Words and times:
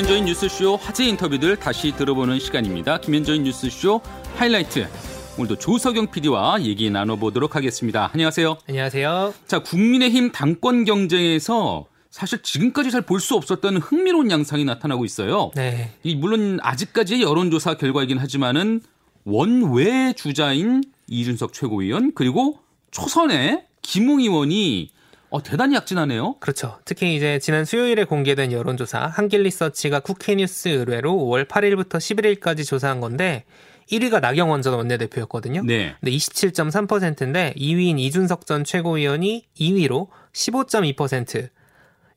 김현정의 0.00 0.22
뉴스쇼 0.22 0.76
화제 0.76 1.04
인터뷰들 1.04 1.56
다시 1.56 1.94
들어보는 1.94 2.38
시간입니다. 2.38 3.00
김현정의 3.00 3.40
뉴스쇼 3.40 4.00
하이라이트. 4.36 4.88
오늘도 5.36 5.56
조석영 5.56 6.10
PD와 6.10 6.62
얘기 6.62 6.88
나눠보도록 6.88 7.54
하겠습니다. 7.54 8.08
안녕하세요. 8.14 8.56
안녕하세요. 8.66 9.34
자, 9.46 9.58
국민의힘 9.58 10.32
당권 10.32 10.86
경쟁에서 10.86 11.84
사실 12.08 12.40
지금까지 12.42 12.90
잘 12.90 13.02
볼 13.02 13.20
수 13.20 13.34
없었던 13.34 13.76
흥미로운 13.76 14.30
양상이 14.30 14.64
나타나고 14.64 15.04
있어요. 15.04 15.50
네. 15.54 15.90
이 16.02 16.14
물론 16.16 16.58
아직까지의 16.62 17.20
여론조사 17.20 17.74
결과이긴 17.74 18.16
하지만은 18.16 18.80
원외 19.24 20.14
주자인 20.16 20.82
이준석 21.08 21.52
최고위원 21.52 22.12
그리고 22.14 22.60
초선의 22.90 23.64
김웅 23.82 24.20
의원이 24.20 24.92
어, 25.30 25.42
대단히 25.42 25.76
약진하네요. 25.76 26.34
그렇죠. 26.40 26.78
특히 26.84 27.14
이제 27.16 27.38
지난 27.38 27.64
수요일에 27.64 28.04
공개된 28.04 28.52
여론조사 28.52 29.06
한길리서치가 29.06 30.00
쿠키뉴스 30.00 30.68
의뢰로 30.68 31.12
5월 31.12 31.46
8일부터 31.46 31.98
11일까지 31.98 32.66
조사한 32.66 33.00
건데 33.00 33.44
1위가 33.90 34.20
나경원 34.20 34.62
전 34.62 34.74
원내대표였거든요. 34.74 35.62
네. 35.64 35.94
근데 36.00 36.12
27.3%인데 36.12 37.54
2위인 37.56 37.98
이준석 37.98 38.46
전 38.46 38.64
최고위원이 38.64 39.46
2위로 39.58 40.08
15.2%. 40.32 41.48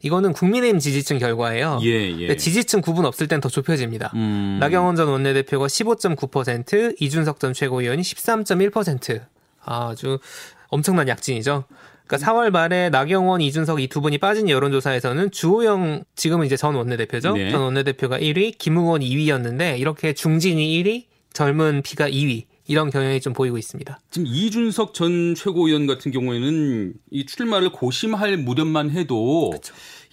이거는 0.01 0.33
국민의힘 0.33 0.79
지지층 0.79 1.17
결과예요. 1.17 1.79
예, 1.83 2.11
예. 2.19 2.35
지지층 2.35 2.81
구분 2.81 3.05
없을 3.05 3.27
땐 3.27 3.39
더 3.39 3.47
좁혀집니다. 3.47 4.11
음. 4.15 4.57
나경원 4.59 4.97
전 4.97 5.07
원내대표가 5.07 5.67
15.9%, 5.67 6.95
이준석 6.99 7.39
전 7.39 7.53
최고위원이 7.53 8.01
13.1%. 8.01 9.21
아주 9.63 10.19
엄청난 10.67 11.07
약진이죠. 11.07 11.63
그러니까 12.07 12.31
4월 12.31 12.49
말에 12.51 12.89
나경원, 12.89 13.41
이준석 13.41 13.81
이 13.81 13.87
두 13.87 14.01
분이 14.01 14.17
빠진 14.17 14.49
여론조사에서는 14.49 15.31
주호영 15.31 16.03
지금은 16.15 16.45
이제 16.45 16.57
전 16.57 16.75
원내대표죠. 16.75 17.33
네. 17.33 17.49
전 17.51 17.61
원내대표가 17.61 18.19
1위, 18.19 18.57
김웅원 18.57 19.01
2위였는데 19.01 19.79
이렇게 19.79 20.13
중진이 20.13 20.83
1위, 20.83 21.05
젊은 21.33 21.81
피가 21.81 22.09
2위 22.09 22.45
이런 22.67 22.89
경향이 22.89 23.19
좀 23.21 23.33
보이고 23.33 23.57
있습니다. 23.57 23.99
지금 24.09 24.27
이준석 24.27 24.93
전 24.93 25.35
최고위원 25.35 25.87
같은 25.87 26.11
경우에는 26.11 26.93
이 27.11 27.25
출마를 27.25 27.71
고심할 27.71 28.37
무렵만 28.37 28.89
해도 28.91 29.51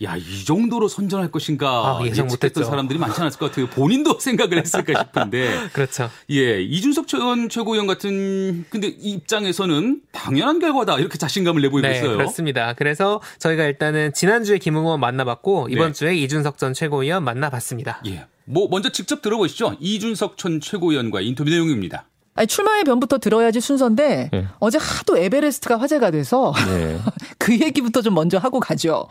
야, 0.03 0.17
이 0.17 0.45
정도로 0.45 0.89
선전할 0.89 1.31
것인가 1.31 1.69
아, 1.69 2.07
예상 2.07 2.27
못했죠. 2.27 2.65
사람들이 2.65 2.99
많지 2.99 3.21
않았을 3.21 3.39
것 3.39 3.51
같아요. 3.51 3.67
본인도 3.67 4.19
생각을 4.21 4.59
했을까 4.59 4.99
싶은데. 4.99 5.69
그렇죠. 5.75 6.11
예, 6.31 6.63
이준석 6.63 7.07
전 7.07 7.49
최고위원 7.51 7.87
같은 7.87 8.65
근데 8.71 8.89
이 8.89 9.13
입장에서는 9.13 10.01
당연한 10.13 10.59
결과다 10.59 10.99
이렇게 10.99 11.19
자신감을 11.19 11.61
내보이고 11.63 11.87
네, 11.87 11.99
있어요. 11.99 12.17
그렇습니다. 12.17 12.73
그래서 12.73 13.21
저희가 13.39 13.65
일단은 13.65 14.15
지난주에 14.15 14.57
김웅원 14.57 15.01
만나봤고 15.01 15.69
이번 15.71 15.89
네. 15.89 15.93
주에 15.93 16.17
이준석 16.17 16.57
전 16.57 16.73
최고위원 16.73 17.23
만나봤습니다. 17.23 18.03
예. 18.07 18.25
뭐 18.47 18.69
먼저 18.71 18.89
직접 18.89 19.21
들어보시죠. 19.21 19.77
이준석 19.81 20.39
전 20.39 20.61
최고위원과 20.61 21.21
인터뷰 21.21 21.51
내용입니다. 21.51 22.07
아니, 22.41 22.47
출마의 22.47 22.85
변부터 22.85 23.19
들어야지 23.19 23.61
순서인데 23.61 24.31
네. 24.33 24.47
어제 24.61 24.79
하도 24.81 25.19
에베레스트가 25.19 25.79
화제가 25.79 26.11
돼서 26.11 26.55
네. 26.69 26.99
그 27.37 27.53
얘기부터 27.53 28.01
좀 28.01 28.15
먼저 28.15 28.39
하고 28.39 28.61
가죠. 28.61 29.09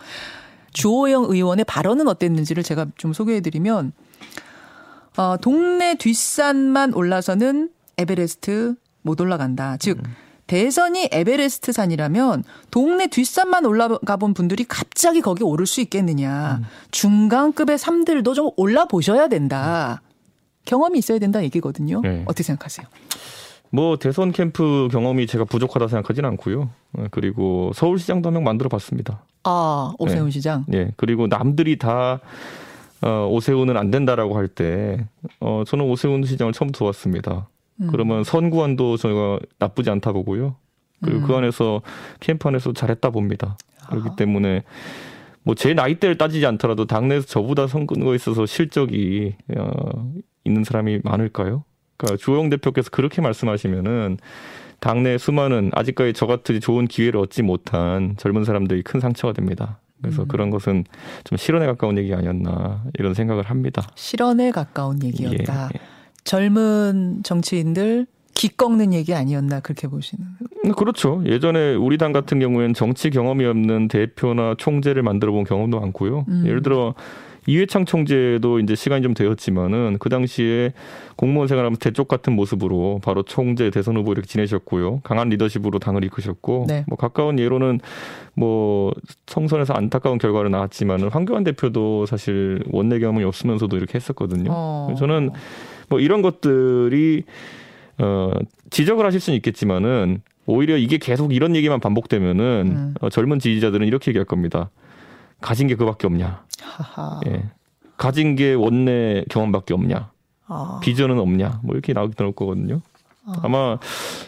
주호영 0.74 1.26
의원의 1.30 1.66
발언은 1.66 2.08
어땠는지를 2.08 2.64
제가 2.64 2.88
좀 2.98 3.14
소개해드리면 3.14 3.94
어, 5.18 5.38
동네 5.40 5.94
뒷산만 5.94 6.96
올라서는 6.96 7.70
에베레스트 8.00 8.74
못 9.04 9.22
올라간다. 9.22 9.78
즉 9.78 10.02
대선이 10.48 11.10
에베레스트 11.12 11.72
산이라면 11.72 12.44
동네 12.72 13.06
뒷산만 13.06 13.64
올라가 13.68 14.18
본 14.18 14.34
분들이 14.34 14.64
갑자기 14.64 15.22
거기 15.22 15.44
오를 15.44 15.68
수 15.68 15.82
있겠느냐. 15.82 16.62
중간급의 16.90 17.78
산들도 17.78 18.34
좀 18.34 18.50
올라 18.56 18.86
보셔야 18.86 19.28
된다. 19.28 20.02
경험이 20.66 21.00
있어야 21.00 21.20
된다 21.20 21.44
얘기거든요. 21.44 22.02
네. 22.02 22.24
어떻게 22.26 22.44
생각하세요? 22.44 22.86
뭐 23.72 23.98
대선 23.98 24.32
캠프 24.32 24.88
경험이 24.92 25.28
제가 25.28 25.46
부족하다 25.46 25.88
생각하지는 25.88 26.28
않고요. 26.30 26.70
어, 26.94 27.06
그리고 27.12 27.72
서울시장도 27.76 28.28
한 28.30 28.34
명 28.34 28.44
만들어 28.44 28.70
봤습니다. 28.70 29.24
아 29.44 29.94
오세훈 30.00 30.26
네. 30.26 30.32
시장. 30.32 30.66
예. 30.74 30.92
그리고 30.98 31.28
남들이 31.28 31.78
다 31.78 32.20
어, 33.02 33.28
오세훈은 33.32 33.78
안 33.78 33.92
된다라고 33.92 34.36
할 34.36 34.50
때, 34.50 35.08
어, 35.40 35.64
저는 35.66 35.86
오세훈 35.86 36.26
시장을 36.26 36.52
처음 36.52 36.70
도왔습니다. 36.72 37.48
음. 37.80 37.88
그러면 37.90 38.26
선구안도 38.26 38.98
저희가 38.98 39.40
나쁘지 39.58 39.90
않다 39.90 40.12
보고요. 40.12 40.58
그리고 41.02 41.20
음. 41.20 41.28
그 41.28 41.34
안에서 41.34 41.82
캠프 42.20 42.50
안에서 42.50 42.74
잘했다 42.74 43.10
봅니다. 43.12 43.56
그렇기 43.90 44.08
아하. 44.10 44.16
때문에 44.18 44.64
뭐 45.44 45.56
제 45.56 45.74
나이대를 45.74 46.18
따지지 46.18 46.46
않더라도 46.46 46.86
당내에서 46.86 47.26
저보다 47.26 47.68
선거에 47.68 48.16
있어서 48.16 48.46
실적이 48.46 49.36
어, 49.58 50.12
있는 50.46 50.64
사람이 50.64 51.02
많을까요? 51.04 51.64
그러니까 51.98 52.18
주호영 52.18 52.50
대표께서 52.50 52.90
그렇게 52.90 53.22
말씀하시면은 53.22 54.18
당내 54.80 55.18
수많은 55.18 55.72
아직까지 55.74 56.14
저 56.14 56.26
같은 56.26 56.60
좋은 56.60 56.88
기회를 56.88 57.20
얻지 57.20 57.44
못한 57.44 58.16
젊은 58.18 58.46
사람들이 58.46 58.82
큰 58.84 59.00
상처가 59.00 59.34
됩니다. 59.34 59.80
그래서 60.02 60.24
음. 60.24 60.28
그런 60.30 60.50
것은 60.50 60.86
좀 61.26 61.38
실언에 61.38 61.66
가까운 61.66 61.98
얘기 61.98 62.14
아니었나 62.14 62.86
이런 62.98 63.14
생각을 63.14 63.44
합니다. 63.44 63.86
실언에 63.96 64.52
가까운 64.52 65.04
얘기였다. 65.04 65.70
예. 65.74 65.80
젊은 66.24 67.22
정치인들 67.24 68.08
기 68.34 68.48
꺾는 68.48 68.94
얘기 68.94 69.14
아니었나 69.14 69.60
그렇게 69.60 69.90
보시는. 69.90 70.26
음, 70.66 70.72
그렇죠. 70.72 71.22
예전에 71.26 71.76
우리 71.76 71.98
당 71.98 72.14
같은 72.14 72.40
경우에는 72.40 72.74
정치 72.74 73.10
경험이 73.10 73.44
없는 73.44 73.90
대표나 73.90 74.56
총재를 74.58 75.04
만들어 75.04 75.34
본 75.34 75.44
경험도 75.44 75.78
많고요. 75.82 76.26
음. 76.30 76.44
예를 76.46 76.62
들어 76.62 76.96
이회창 77.50 77.86
총재도 77.86 78.60
이제 78.60 78.76
시간이 78.76 79.02
좀 79.02 79.16
되었지만은 79.16 79.98
그 80.00 80.10
당시에 80.10 80.72
공무원 81.16 81.48
생활하면서 81.48 81.80
대쪽 81.80 82.08
같은 82.08 82.34
모습으로 82.34 83.02
바로 83.04 83.24
총재 83.24 83.72
대선 83.72 83.98
후보 83.98 84.12
이렇게 84.12 84.28
지내셨고요. 84.28 85.00
강한 85.04 85.30
리더십으로 85.30 85.80
당을 85.80 86.04
이끄셨고 86.04 86.66
네. 86.68 86.86
뭐 86.88 86.96
가까운 86.96 87.40
예로는 87.40 87.80
뭐 88.36 88.94
총선에서 89.26 89.74
안타까운 89.74 90.20
결과를 90.20 90.52
나왔지만은 90.52 91.10
황교안 91.10 91.44
대표도 91.44 92.06
사실 92.06 92.64
원내 92.70 93.00
경험이 93.00 93.24
없으면서도 93.24 93.78
이렇게 93.78 93.96
했었거든요. 93.96 94.52
어. 94.52 94.94
저는 95.00 95.32
뭐 95.90 96.00
이런 96.00 96.22
것들이 96.22 97.24
어 97.98 98.32
지적을 98.70 99.08
하실 99.08 99.20
수는 99.20 99.36
있겠지만은 99.38 100.22
오히려 100.46 100.78
이게 100.78 101.00
계속 101.00 101.34
이런 101.34 101.56
얘기만 101.56 101.80
반복되면은 101.80 102.46
음. 102.68 102.94
어, 103.02 103.10
젊은 103.10 103.40
지지자들은 103.40 103.88
이렇게 103.88 104.12
얘기할 104.12 104.26
겁니다. 104.26 104.70
가진 105.42 105.68
게 105.68 105.76
그밖에 105.76 106.08
없냐? 106.08 106.44
하하. 106.62 107.20
예. 107.28 107.44
가진 107.98 108.36
게 108.36 108.54
원내 108.54 109.26
경험밖에 109.30 109.74
없냐? 109.74 110.12
아. 110.48 110.80
비전은 110.82 111.20
없냐? 111.20 111.62
뭐 111.64 111.74
이렇게 111.76 111.94
나오기 111.94 112.16
나올 112.16 112.32
거거든요. 112.32 112.82
아 113.44 113.48
마 113.48 113.78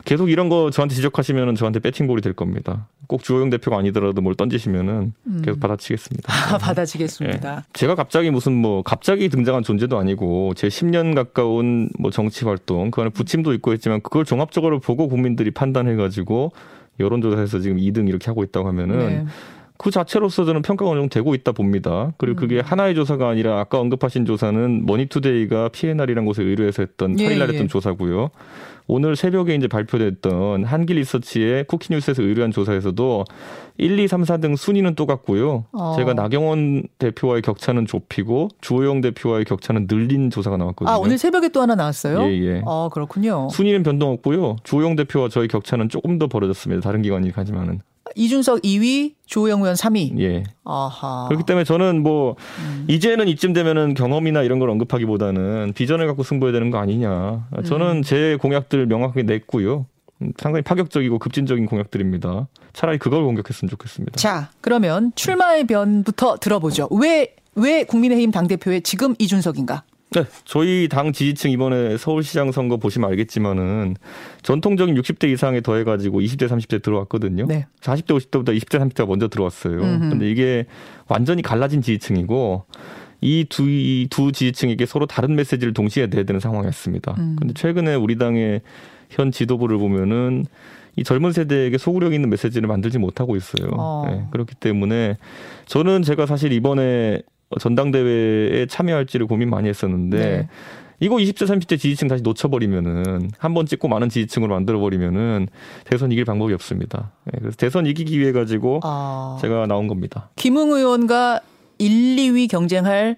계속 0.06 0.30
이런 0.30 0.50
거 0.50 0.70
저한테 0.70 0.96
지적하시면은 0.96 1.56
저한테 1.56 1.80
배팅볼이 1.80 2.22
될 2.22 2.34
겁니다. 2.34 2.88
꼭 3.08 3.24
주호영 3.24 3.50
대표가 3.50 3.78
아니더라도 3.78 4.22
뭘 4.22 4.36
던지시면은 4.36 5.14
음. 5.26 5.42
계속 5.44 5.60
받아치겠습니다. 5.60 6.32
아, 6.54 6.58
받아지겠습니다. 6.58 7.66
제가 7.74 7.96
갑자기 7.96 8.30
무슨 8.30 8.54
뭐 8.54 8.84
갑자기 8.84 9.30
등장한 9.30 9.64
존재도 9.64 9.98
아니고 9.98 10.54
제 10.56 10.68
10년 10.68 11.16
가까운 11.16 11.90
뭐 11.98 12.12
정치 12.12 12.46
활동 12.46 12.92
그 12.92 13.02
안에 13.02 13.10
부침도 13.10 13.54
있고 13.56 13.74
했지만 13.74 14.02
그걸 14.02 14.24
종합적으로 14.24 14.80
보고 14.80 15.08
국민들이 15.08 15.52
판단해 15.52 15.96
가지고 15.96 16.52
여론조사에서 17.00 17.60
지금 17.60 17.78
2등 17.78 18.08
이렇게 18.08 18.28
하고 18.28 18.44
있다고 18.44 18.68
하면은 18.68 18.98
네. 18.98 19.26
그 19.82 19.90
자체로서 19.90 20.46
저는 20.46 20.62
평가가 20.62 20.92
어느 20.92 21.00
정도 21.00 21.12
되고 21.12 21.34
있다 21.34 21.54
봅니다. 21.54 22.14
그리고 22.18 22.36
그게 22.40 22.58
음. 22.58 22.62
하나의 22.64 22.94
조사가 22.94 23.28
아니라 23.28 23.60
아까 23.60 23.80
언급하신 23.80 24.26
조사는 24.26 24.86
머니투데이가 24.86 25.70
PNR이라는 25.70 26.24
곳에 26.24 26.44
의뢰해서 26.44 26.84
했던 26.84 27.20
예, 27.20 27.28
8일날 27.28 27.50
했던 27.50 27.64
예. 27.64 27.68
조사고요. 27.68 28.30
오늘 28.86 29.16
새벽에 29.16 29.56
이제 29.56 29.68
발표됐던 29.68 30.66
한길 30.66 30.98
리서치의 30.98 31.64
쿠키뉴스에서 31.64 32.22
의뢰한 32.22 32.52
조사에서도 32.52 33.26
1, 33.78 33.98
2, 33.98 34.08
3, 34.08 34.24
4 34.24 34.38
등 34.38 34.56
순위는 34.56 34.94
똑같고요. 34.94 35.66
어. 35.72 35.96
제가 35.98 36.14
나경원 36.14 36.84
대표와의 37.00 37.42
격차는 37.42 37.88
좁히고 37.88 38.50
주호영 38.62 39.02
대표와의 39.02 39.46
격차는 39.46 39.88
늘린 39.90 40.30
조사가 40.30 40.58
나왔거든요. 40.58 40.94
아 40.94 41.00
오늘 41.00 41.18
새벽에 41.18 41.50
또 41.50 41.60
하나 41.60 41.74
나왔어요. 41.74 42.22
예, 42.22 42.40
예. 42.40 42.62
아 42.68 42.90
그렇군요. 42.94 43.50
순위는 43.50 43.82
변동 43.82 44.12
없고요. 44.12 44.58
주호영 44.64 44.96
대표와 44.96 45.30
저희 45.30 45.48
격차는 45.48 45.90
조금 45.90 46.20
더 46.20 46.28
벌어졌습니다. 46.28 46.82
다른 46.82 47.02
기관이 47.02 47.32
가지만은. 47.32 47.82
이준석 48.16 48.62
2위, 48.62 49.14
조호영 49.26 49.62
의원 49.62 49.76
3위. 49.76 50.20
예. 50.20 50.44
아하. 50.64 51.26
그렇기 51.30 51.46
때문에 51.46 51.64
저는 51.64 52.04
뭐 52.04 52.36
음. 52.60 52.86
이제는 52.88 53.28
이쯤 53.28 53.54
되면은 53.54 53.94
경험이나 53.94 54.44
이런 54.44 54.60
걸 54.60 54.70
언급하기보다는 54.70 55.74
비전을 55.74 56.08
갖고 56.08 56.24
승부해야 56.24 56.54
되는 56.54 56.72
거 56.72 56.78
아니냐. 56.78 57.48
저는 57.66 57.98
음. 57.98 58.02
제 58.04 58.38
공약들 58.40 58.86
명확하게 58.88 59.24
냈고요. 59.24 59.86
음, 60.22 60.34
상당히 60.38 60.62
파격적이고 60.62 61.20
급진적인 61.20 61.66
공약들입니다. 61.66 62.48
차라리 62.74 62.98
그걸 62.98 63.24
공격했으면 63.24 63.70
좋겠습니다. 63.70 64.18
자 64.18 64.50
그러면 64.62 65.12
출마의 65.16 65.66
변부터 65.68 66.38
들어보죠. 66.38 66.88
왜 66.92 67.36
왜 67.56 67.84
국민의힘 67.84 68.32
당 68.32 68.48
대표에 68.48 68.80
지금 68.80 69.16
이준석인가? 69.20 69.84
네, 70.14 70.26
저희 70.44 70.90
당 70.90 71.14
지지층 71.14 71.52
이번에 71.52 71.96
서울시장 71.96 72.52
선거 72.52 72.76
보시면 72.76 73.10
알겠지만은 73.12 73.96
전통적인 74.42 74.96
60대 74.96 75.32
이상에 75.32 75.62
더해가지고 75.62 76.20
20대, 76.20 76.50
30대 76.50 76.84
들어왔거든요. 76.84 77.46
네. 77.48 77.66
40대, 77.80 78.08
50대보다 78.08 78.50
20대, 78.58 78.78
30대가 78.82 79.08
먼저 79.08 79.30
들어왔어요. 79.30 79.80
음흠. 79.80 80.10
근데 80.10 80.30
이게 80.30 80.66
완전히 81.08 81.42
갈라진 81.42 81.82
지지층이고 81.82 82.66
이두 83.22 83.70
이 83.70 84.08
두 84.10 84.34
지지층에게 84.34 84.86
서로 84.86 85.06
다른 85.06 85.36
메시지를 85.36 85.74
동시에 85.74 86.08
내야 86.08 86.24
되는 86.24 86.42
상황이었습니다. 86.42 87.16
음. 87.18 87.36
근데 87.40 87.54
최근에 87.54 87.96
우리 87.96 88.18
당의 88.18 88.62
현 89.12 89.32
지도부를 89.32 89.78
보면은 89.78 90.46
이 90.98 91.06
젊은 91.06 91.32
세대에게 91.32 91.78
소구력 91.78 92.14
있는 92.14 92.30
메시지를 92.30 92.68
만들지 92.68 92.98
못하고 92.98 93.38
있어요. 93.38 93.70
어. 93.78 94.06
네, 94.10 94.26
그렇기 94.32 94.56
때문에 94.56 95.18
저는 95.68 96.04
제가 96.04 96.26
사실 96.26 96.52
이번에 96.52 97.22
전당대회에 97.60 98.66
참여할지를 98.68 99.28
고민 99.28 99.50
많이 99.50 99.68
했었는데 99.70 100.18
네. 100.18 100.48
이거 101.00 101.16
20대 101.16 101.48
30대 101.48 101.80
지지층 101.80 102.08
다시 102.08 102.22
놓쳐버리면은 102.22 103.32
한 103.40 103.54
번 103.56 103.66
찍고 103.66 103.88
많은 103.88 104.10
지지층으로 104.10 104.54
만들어버리면은 104.54 105.48
대선 105.86 106.12
이길 106.12 106.26
방법이 106.26 106.54
없습니다. 106.54 107.12
네, 107.26 107.40
그래서 107.40 107.58
대선 107.58 107.86
이기기 107.88 108.20
위해 108.20 108.32
가지고 108.32 108.80
아. 108.84 109.38
제가 109.42 109.66
나온 109.66 109.88
겁니다. 109.88 110.30
김웅 110.36 110.72
의원과 110.74 111.42
1, 111.80 111.90
2위 112.18 112.48
경쟁할 112.50 113.18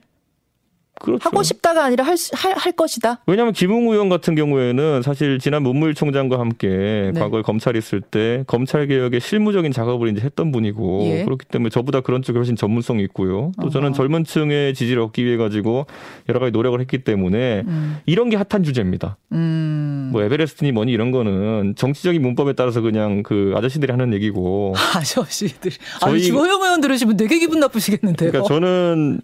그렇죠. 1.03 1.27
하고 1.27 1.43
싶다가 1.43 1.83
아니라 1.83 2.05
할, 2.05 2.15
수- 2.17 2.31
할, 2.33 2.53
할 2.57 2.71
것이다. 2.71 3.19
왜냐하면 3.27 3.53
김웅 3.53 3.89
의원 3.91 4.07
같은 4.07 4.35
경우에는 4.35 5.01
사실 5.01 5.37
지난 5.37 5.61
문무일 5.61 5.93
총장과 5.95 6.39
함께 6.39 7.11
네. 7.13 7.19
과거에 7.19 7.41
검찰 7.41 7.75
있을 7.75 7.99
때 7.99 8.45
검찰 8.47 8.87
개혁의 8.87 9.19
실무적인 9.19 9.73
작업을 9.73 10.07
이제 10.09 10.21
했던 10.21 10.51
분이고 10.53 11.01
예. 11.03 11.23
그렇기 11.25 11.45
때문에 11.47 11.69
저보다 11.69 11.99
그런 11.99 12.21
쪽에 12.21 12.39
훨씬 12.39 12.55
전문성이 12.55 13.03
있고요. 13.03 13.51
또 13.61 13.69
저는 13.69 13.89
어허. 13.89 13.95
젊은 13.97 14.23
층의 14.23 14.73
지지를 14.73 15.01
얻기 15.03 15.25
위해 15.25 15.35
가지고 15.35 15.87
여러 16.29 16.39
가지 16.39 16.51
노력을 16.53 16.79
했기 16.79 16.99
때문에 16.99 17.63
음. 17.67 17.97
이런 18.05 18.29
게 18.29 18.37
핫한 18.37 18.63
주제입니다. 18.63 19.17
음. 19.33 20.09
뭐 20.13 20.23
에베레스트니 20.23 20.71
뭐니 20.71 20.91
이런 20.93 21.11
거는 21.11 21.73
정치적인 21.75 22.21
문법에 22.21 22.53
따라서 22.53 22.79
그냥 22.79 23.23
그 23.23 23.53
아저씨들이 23.57 23.91
하는 23.91 24.13
얘기고 24.13 24.73
아저씨들. 24.95 25.71
아니, 26.01 26.11
저희- 26.19 26.23
주호영 26.23 26.61
의원 26.61 26.79
들으시면 26.81 27.17
되게 27.17 27.39
기분 27.39 27.59
나쁘시겠는데요. 27.59 28.31
그러니까 28.31 28.47
저는 28.53 29.19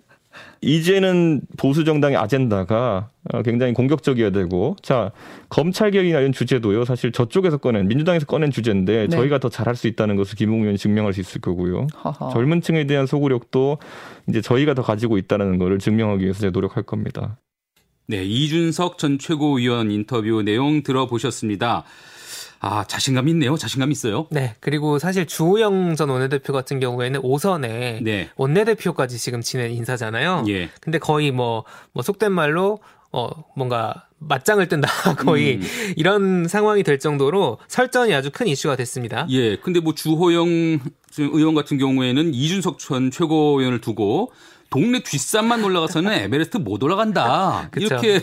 이제는 0.61 1.41
보수 1.57 1.83
정당의 1.83 2.17
아젠다가 2.17 3.09
어, 3.31 3.41
굉장히 3.43 3.73
공격적이어야 3.73 4.31
되고 4.31 4.75
자 4.81 5.11
검찰 5.49 5.91
개혁이나 5.91 6.19
이런 6.19 6.31
주제도요 6.31 6.85
사실 6.85 7.11
저쪽에서 7.11 7.57
꺼낸 7.57 7.87
민주당에서 7.87 8.25
꺼낸 8.25 8.51
주제인데 8.51 9.07
네. 9.07 9.15
저희가 9.15 9.39
더 9.39 9.49
잘할 9.49 9.75
수 9.75 9.87
있다는 9.87 10.15
것을 10.15 10.35
김웅 10.35 10.61
의원이 10.61 10.77
증명할 10.77 11.13
수 11.13 11.21
있을 11.21 11.41
거고요 11.41 11.87
허허. 12.03 12.29
젊은 12.31 12.61
층에 12.61 12.85
대한 12.85 13.05
소구력도 13.05 13.77
이제 14.27 14.41
저희가 14.41 14.73
더 14.73 14.81
가지고 14.81 15.17
있다는 15.17 15.57
거를 15.57 15.79
증명하기 15.79 16.23
위해서 16.23 16.39
제가 16.39 16.51
노력할 16.51 16.83
겁니다. 16.83 17.37
네, 18.07 18.23
이준석 18.25 18.97
전 18.97 19.19
최고위원 19.19 19.91
인터뷰 19.91 20.41
내용 20.41 20.81
들어보셨습니다. 20.81 21.83
아, 22.61 22.83
자신감 22.85 23.27
있네요. 23.29 23.55
자신감 23.55 23.91
있어요. 23.91 24.27
네. 24.31 24.55
그리고 24.59 24.99
사실 24.99 25.25
주호영 25.25 25.95
전 25.95 26.09
원내대표 26.09 26.51
같은 26.51 26.79
경우에는 26.79 27.21
오선에 27.23 28.01
네. 28.03 28.29
원내대표까지 28.35 29.17
지금 29.17 29.41
지낸 29.41 29.71
인사잖아요. 29.71 30.43
예. 30.49 30.69
근데 30.81 30.99
거의 30.99 31.31
뭐, 31.31 31.63
뭐 31.93 32.03
속된 32.03 32.31
말로 32.31 32.79
어, 33.11 33.29
뭔가 33.55 34.05
맞짱을 34.19 34.67
뜬다. 34.67 34.89
거의 35.17 35.55
음. 35.55 35.61
이런 35.95 36.47
상황이 36.47 36.83
될 36.83 36.99
정도로 36.99 37.57
설전이 37.67 38.13
아주 38.13 38.29
큰 38.31 38.47
이슈가 38.47 38.75
됐습니다. 38.75 39.25
예. 39.29 39.55
근데 39.55 39.79
뭐 39.79 39.95
주호영 39.95 40.79
의원 41.17 41.55
같은 41.55 41.77
경우에는 41.77 42.33
이준석 42.33 42.79
전 42.79 43.09
최고위원을 43.09 43.81
두고 43.81 44.31
동네 44.69 45.01
뒷산만 45.01 45.63
올라가서는 45.63 46.11
에베레스트 46.25 46.57
못 46.57 46.83
올라간다. 46.83 47.71
이렇게 47.77 48.21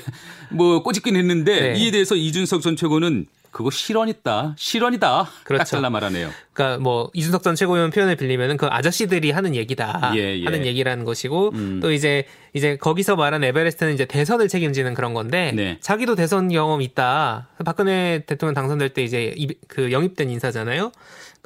뭐 0.50 0.82
꼬집긴 0.82 1.16
했는데 1.16 1.72
네. 1.72 1.80
이에 1.80 1.90
대해서 1.90 2.14
이준석 2.14 2.60
전 2.60 2.76
최고는 2.76 3.26
그거 3.56 3.70
실언 3.70 4.10
있다. 4.10 4.54
실언이다. 4.58 5.24
딱 5.24 5.44
그렇죠. 5.44 5.64
잘라 5.64 5.88
말하네요. 5.88 6.28
그러니까 6.52 6.78
뭐 6.82 7.10
이준석 7.14 7.42
전 7.42 7.54
최고위원 7.54 7.90
표현을 7.90 8.14
빌리면은 8.16 8.58
그 8.58 8.66
아저씨들이 8.66 9.30
하는 9.30 9.54
얘기다 9.54 10.12
예, 10.14 10.38
예. 10.40 10.44
하는 10.44 10.66
얘기라는 10.66 11.06
것이고 11.06 11.52
음. 11.54 11.80
또 11.80 11.90
이제 11.90 12.26
이제 12.52 12.76
거기서 12.76 13.16
말한 13.16 13.42
에베레스트는 13.44 13.94
이제 13.94 14.04
대선을 14.04 14.48
책임지는 14.48 14.92
그런 14.92 15.14
건데 15.14 15.52
네. 15.56 15.78
자기도 15.80 16.16
대선 16.16 16.48
경험 16.48 16.82
있다 16.82 17.48
박근혜 17.64 18.24
대통령 18.26 18.52
당선될 18.52 18.90
때 18.90 19.02
이제 19.02 19.32
이- 19.34 19.54
그 19.68 19.90
영입된 19.90 20.28
인사잖아요. 20.28 20.92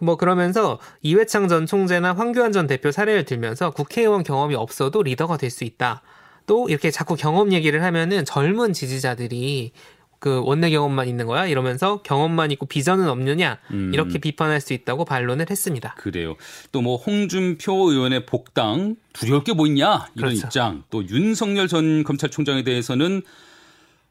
뭐 0.03 0.17
그러면서 0.17 0.81
이회창 1.03 1.47
전 1.47 1.65
총재나 1.65 2.15
황교안 2.15 2.51
전 2.51 2.67
대표 2.67 2.91
사례를 2.91 3.25
들면서 3.25 3.71
국회의원 3.71 4.25
경험이 4.25 4.57
없어도 4.57 5.05
리더가 5.05 5.37
될 5.37 5.49
수 5.53 5.63
있다. 5.63 6.03
또 6.47 6.69
이렇게 6.69 6.91
자꾸 6.91 7.15
경험 7.15 7.53
얘기를 7.53 7.85
하면은 7.85 8.25
젊은 8.25 8.73
지지자들이 8.73 9.71
그 10.21 10.41
원내 10.45 10.71
경험만 10.71 11.09
있는 11.09 11.27
거야 11.27 11.47
이러면서 11.47 12.03
경험만 12.03 12.51
있고 12.53 12.67
비전은 12.67 13.09
없느냐 13.09 13.59
음. 13.73 13.91
이렇게 13.95 14.19
비판할 14.19 14.61
수 14.61 14.73
있다고 14.75 15.05
반론을 15.07 15.47
했습니다. 15.51 15.95
그래요. 15.99 16.37
또 16.73 16.83
뭐 16.83 16.97
홍준표 16.97 17.91
의원의 17.91 18.27
복당 18.27 18.97
두려울 19.15 19.43
게 19.45 19.53
뭐 19.55 19.67
있냐 19.67 20.07
이런 20.15 20.31
그렇죠. 20.31 20.47
입장. 20.47 20.85
또 20.91 21.07
윤석열 21.09 21.67
전 21.69 22.05
검찰총장에 22.05 22.63
대해서는 22.65 23.23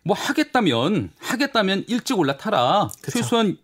뭐 0.04 0.16
하겠다면 0.18 1.12
하겠다면 1.20 1.86
일찍 1.88 2.18
올라타라. 2.18 2.90
그쵸. 3.02 3.20
최소한 3.20 3.58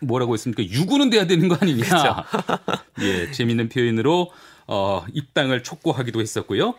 뭐라고 0.00 0.32
했습니까? 0.32 0.62
유구는 0.62 1.10
돼야 1.10 1.26
되는 1.26 1.48
거 1.48 1.58
아니냐. 1.60 1.84
예, 3.02 3.30
재밌는 3.32 3.68
표현으로 3.68 4.30
어, 4.66 5.04
입당을 5.12 5.62
촉구하기도 5.62 6.18
했었고요. 6.20 6.74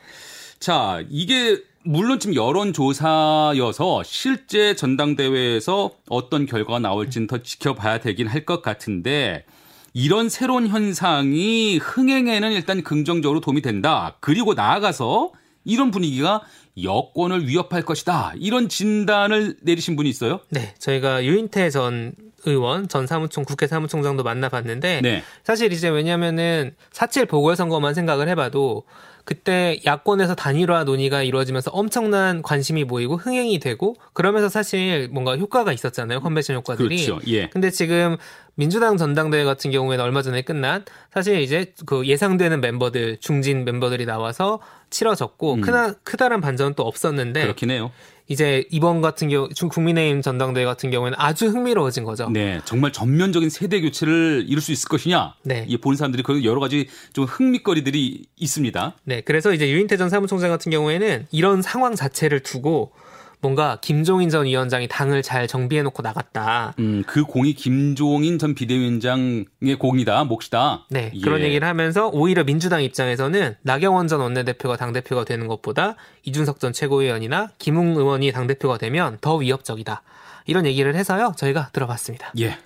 자, 0.60 1.04
이게 1.10 1.62
물론 1.84 2.20
지금 2.20 2.36
여론조사여서 2.36 4.04
실제 4.04 4.76
전당대회에서 4.76 5.92
어떤 6.10 6.46
결과가 6.46 6.80
나올지는 6.80 7.28
더 7.28 7.40
지켜봐야 7.40 8.00
되긴 8.00 8.28
할 8.28 8.46
것 8.46 8.62
같은데 8.62 9.46
이런 9.94 10.30
새로운 10.30 10.68
현상이 10.68 11.78
흥행에는 11.78 12.52
일단 12.54 12.82
긍정적으로 12.82 13.40
도움이 13.40 13.62
된다. 13.62 14.16
그리고 14.20 14.54
나아가서 14.54 15.32
이런 15.64 15.92
분위기가 15.92 16.42
여권을 16.82 17.48
위협할 17.48 17.84
것이다. 17.84 18.34
이런 18.38 18.68
진단을 18.68 19.58
내리신 19.62 19.96
분이 19.96 20.10
있어요? 20.10 20.40
네, 20.50 20.74
저희가 20.80 21.24
유인태 21.24 21.70
전 21.70 22.14
의원, 22.46 22.88
전 22.88 23.06
사무총 23.06 23.44
국회 23.46 23.68
사무총장도 23.68 24.24
만나봤는데 24.24 25.02
네. 25.04 25.24
사실 25.44 25.72
이제 25.72 25.90
왜냐면은 25.90 26.74
사칠 26.92 27.26
보궐선거만 27.28 27.94
생각을 27.94 28.28
해봐도 28.30 28.84
그때 29.26 29.80
야권에서 29.86 30.36
단일화 30.36 30.84
논의가 30.84 31.24
이루어지면서 31.24 31.72
엄청난 31.72 32.42
관심이 32.42 32.84
모이고 32.84 33.18
흥행이 33.18 33.60
되고 33.60 33.96
그러면서 34.14 34.50
사실 34.50 35.10
뭔가 35.12 35.38
효과가 35.38 35.74
있었잖아요 35.74 36.22
컨벤션 36.22 36.56
효과들이. 36.56 37.06
그렇죠. 37.06 37.20
예. 37.28 37.48
근데 37.50 37.70
지금 37.70 38.18
민주당 38.56 38.98
전당대회 38.98 39.44
같은 39.44 39.72
경우에는 39.72 40.04
얼마 40.04 40.22
전에 40.22 40.42
끝난 40.42 40.84
사실 41.14 41.42
이제 41.42 41.74
그 41.86 42.06
예상되는 42.06 42.62
멤버들 42.62 43.18
중진 43.20 43.66
멤버들이 43.66 44.06
나와서 44.06 44.60
치러졌고 44.90 45.56
음. 45.56 45.62
크나 45.62 45.94
크다란 46.04 46.42
반전은 46.42 46.74
또 46.76 46.84
없었는데 46.84 47.42
그렇긴 47.42 47.72
해요. 47.72 47.92
이제 48.28 48.66
이번 48.72 49.02
같은 49.02 49.30
경우 49.30 49.50
중 49.50 49.70
국민의힘 49.70 50.22
전당대회 50.22 50.66
같은 50.66 50.92
경우에는 50.92 51.18
아주 51.20 51.48
흥미로워진 51.48 52.04
거죠. 52.04 52.30
네, 52.30 52.62
정말 52.66 52.92
전면적인 52.92 53.50
세대 53.50 53.82
교체를 53.82 54.46
이룰 54.48 54.62
수 54.62 54.72
있을 54.72 54.88
것이냐? 54.88 55.36
네. 55.44 55.66
이본 55.68 55.96
사람들이 55.96 56.24
그 56.24 56.44
여러 56.44 56.60
가지 56.60 56.88
좀 57.14 57.26
흥미거리들이 57.26 58.26
있습니다. 58.38 58.96
네, 59.04 59.22
그래서 59.22 59.54
이제 59.54 59.70
유인태 59.70 59.98
전 59.98 60.10
사무총장 60.10 60.50
같은 60.50 60.72
경우에는 60.72 61.28
이런 61.32 61.62
상황 61.62 61.96
자체를 61.96 62.42
두고 62.42 62.92
뭔가 63.42 63.80
김종인 63.82 64.30
전 64.30 64.46
위원장이 64.46 64.88
당을 64.88 65.24
잘 65.24 65.48
정비해놓고 65.48 66.02
나갔다. 66.04 66.76
음, 66.80 67.04
그 67.08 67.24
공이 67.24 67.54
김종인 67.54 68.38
전 68.38 68.54
비대위원장의 68.54 69.76
공이다, 69.80 70.24
몫이다. 70.26 70.86
네, 70.90 71.12
예. 71.14 71.20
그런 71.20 71.42
얘기를 71.42 71.68
하면서 71.68 72.08
오히려 72.08 72.44
민주당 72.44 72.84
입장에서는 72.84 73.56
나경원 73.64 74.08
전 74.08 74.22
원내대표가 74.22 74.78
당대표가 74.78 75.26
되는 75.26 75.48
것보다 75.48 75.96
이준석 76.24 76.60
전 76.60 76.72
최고위원이나 76.72 77.50
김웅 77.58 77.96
의원이 77.98 78.32
당대표가 78.32 78.78
되면 78.78 79.18
더 79.22 79.36
위협적이다. 79.36 80.04
이런 80.46 80.66
얘기를 80.68 80.96
해서요, 80.96 81.34
저희가 81.36 81.70
들어봤습니다. 81.74 82.34
예, 82.40 82.58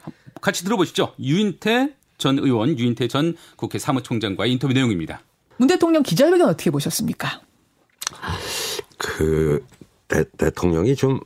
같이 0.41 0.65
들어보시죠. 0.65 1.13
유인태 1.19 1.93
전 2.17 2.37
의원, 2.39 2.77
유인태 2.77 3.07
전 3.07 3.35
국회 3.55 3.79
사무총장과의 3.79 4.51
인터뷰 4.51 4.73
내용입니다. 4.73 5.21
문 5.57 5.67
대통령 5.67 6.03
기자회견 6.03 6.49
어떻게 6.49 6.69
보셨습니까? 6.69 7.41
그 8.97 9.65
대, 10.07 10.23
대통령이 10.37 10.95
좀 10.95 11.19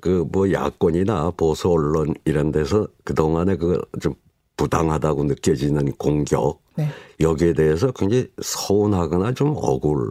그 0.00 0.24
뭐 0.32 0.50
야권이나 0.50 1.32
보수 1.36 1.70
언론 1.70 2.14
이런 2.24 2.50
데서 2.50 2.88
그동안에 3.04 3.56
그좀 3.56 4.14
부당하다고 4.56 5.24
느껴지는 5.24 5.92
공격 5.92 6.60
네. 6.76 6.88
여기에 7.20 7.54
대해서 7.54 7.92
굉장히 7.92 8.28
서운하거나 8.42 9.32
좀 9.32 9.54
억울 9.56 10.10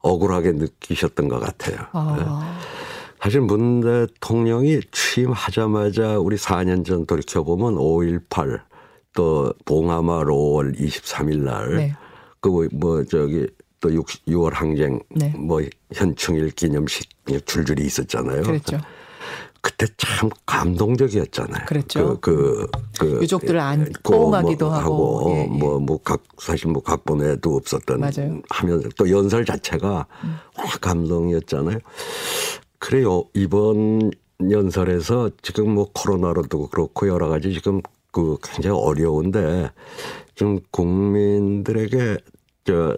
억울하게 0.00 0.52
느끼셨던 0.52 1.28
것 1.28 1.40
같아요. 1.40 1.78
아, 1.92 2.58
사실 3.20 3.40
문 3.40 3.80
대통령이 3.80 4.80
취임하자마자 4.92 6.18
우리 6.18 6.36
4년 6.36 6.84
전 6.84 7.06
돌이켜보면 7.06 7.74
5.18 7.74 8.60
또 9.14 9.52
봉하마 9.64 10.24
5월 10.24 10.78
23일 10.78 11.38
날 11.38 11.76
네. 11.76 11.96
그뭐 12.40 13.04
저기 13.04 13.46
또 13.80 13.92
6, 13.92 14.06
6월 14.28 14.52
항쟁 14.54 15.00
네. 15.10 15.28
뭐 15.36 15.60
현충일 15.92 16.50
기념식 16.52 17.08
줄줄이 17.44 17.84
있었잖아요. 17.84 18.42
그랬죠. 18.42 18.78
그때 19.60 19.86
참 19.96 20.30
감동적이었잖아요. 20.46 21.66
그랬죠. 21.66 22.18
그, 22.20 22.68
그 22.98 23.06
그 23.16 23.22
유족들을 23.22 23.58
안 23.58 23.82
있고 23.88 24.12
포옹하기도 24.12 24.66
뭐 24.66 24.74
하고. 24.76 25.24
예, 25.30 25.40
예. 25.42 25.46
뭐 25.46 25.80
뭐 25.80 25.98
각 25.98 26.22
사실 26.38 26.68
뭐 26.70 26.82
각본에도 26.82 27.56
없었던 27.56 27.98
맞아요. 28.00 28.40
하면서 28.48 28.88
또 28.96 29.10
연설 29.10 29.44
자체가 29.44 30.06
음. 30.24 30.36
와 30.56 30.64
감동이었잖아요. 30.80 31.78
그래요 32.78 33.24
이번 33.34 34.12
연설에서 34.50 35.30
지금 35.42 35.70
뭐 35.74 35.88
코로나로도 35.92 36.68
그렇고 36.68 37.08
여러 37.08 37.28
가지 37.28 37.52
지금 37.52 37.80
그 38.12 38.36
굉장히 38.42 38.78
어려운데 38.78 39.70
좀 40.36 40.60
국민들에게 40.70 42.18
저 42.64 42.96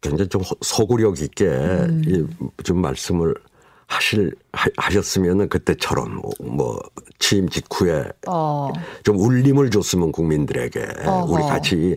굉장히 0.00 0.28
좀 0.28 0.42
소구력 0.60 1.20
있게 1.20 1.46
음. 1.46 2.02
이, 2.06 2.62
좀 2.62 2.80
말씀을 2.80 3.34
하실 3.86 4.34
하, 4.52 4.68
하셨으면은 4.76 5.48
그때처럼 5.48 6.16
뭐, 6.16 6.30
뭐 6.40 6.80
취임 7.18 7.48
직후에 7.48 8.04
어. 8.26 8.72
좀 9.02 9.18
울림을 9.18 9.70
줬으면 9.70 10.12
국민들에게 10.12 10.80
어허. 11.04 11.32
우리 11.32 11.42
같이 11.42 11.96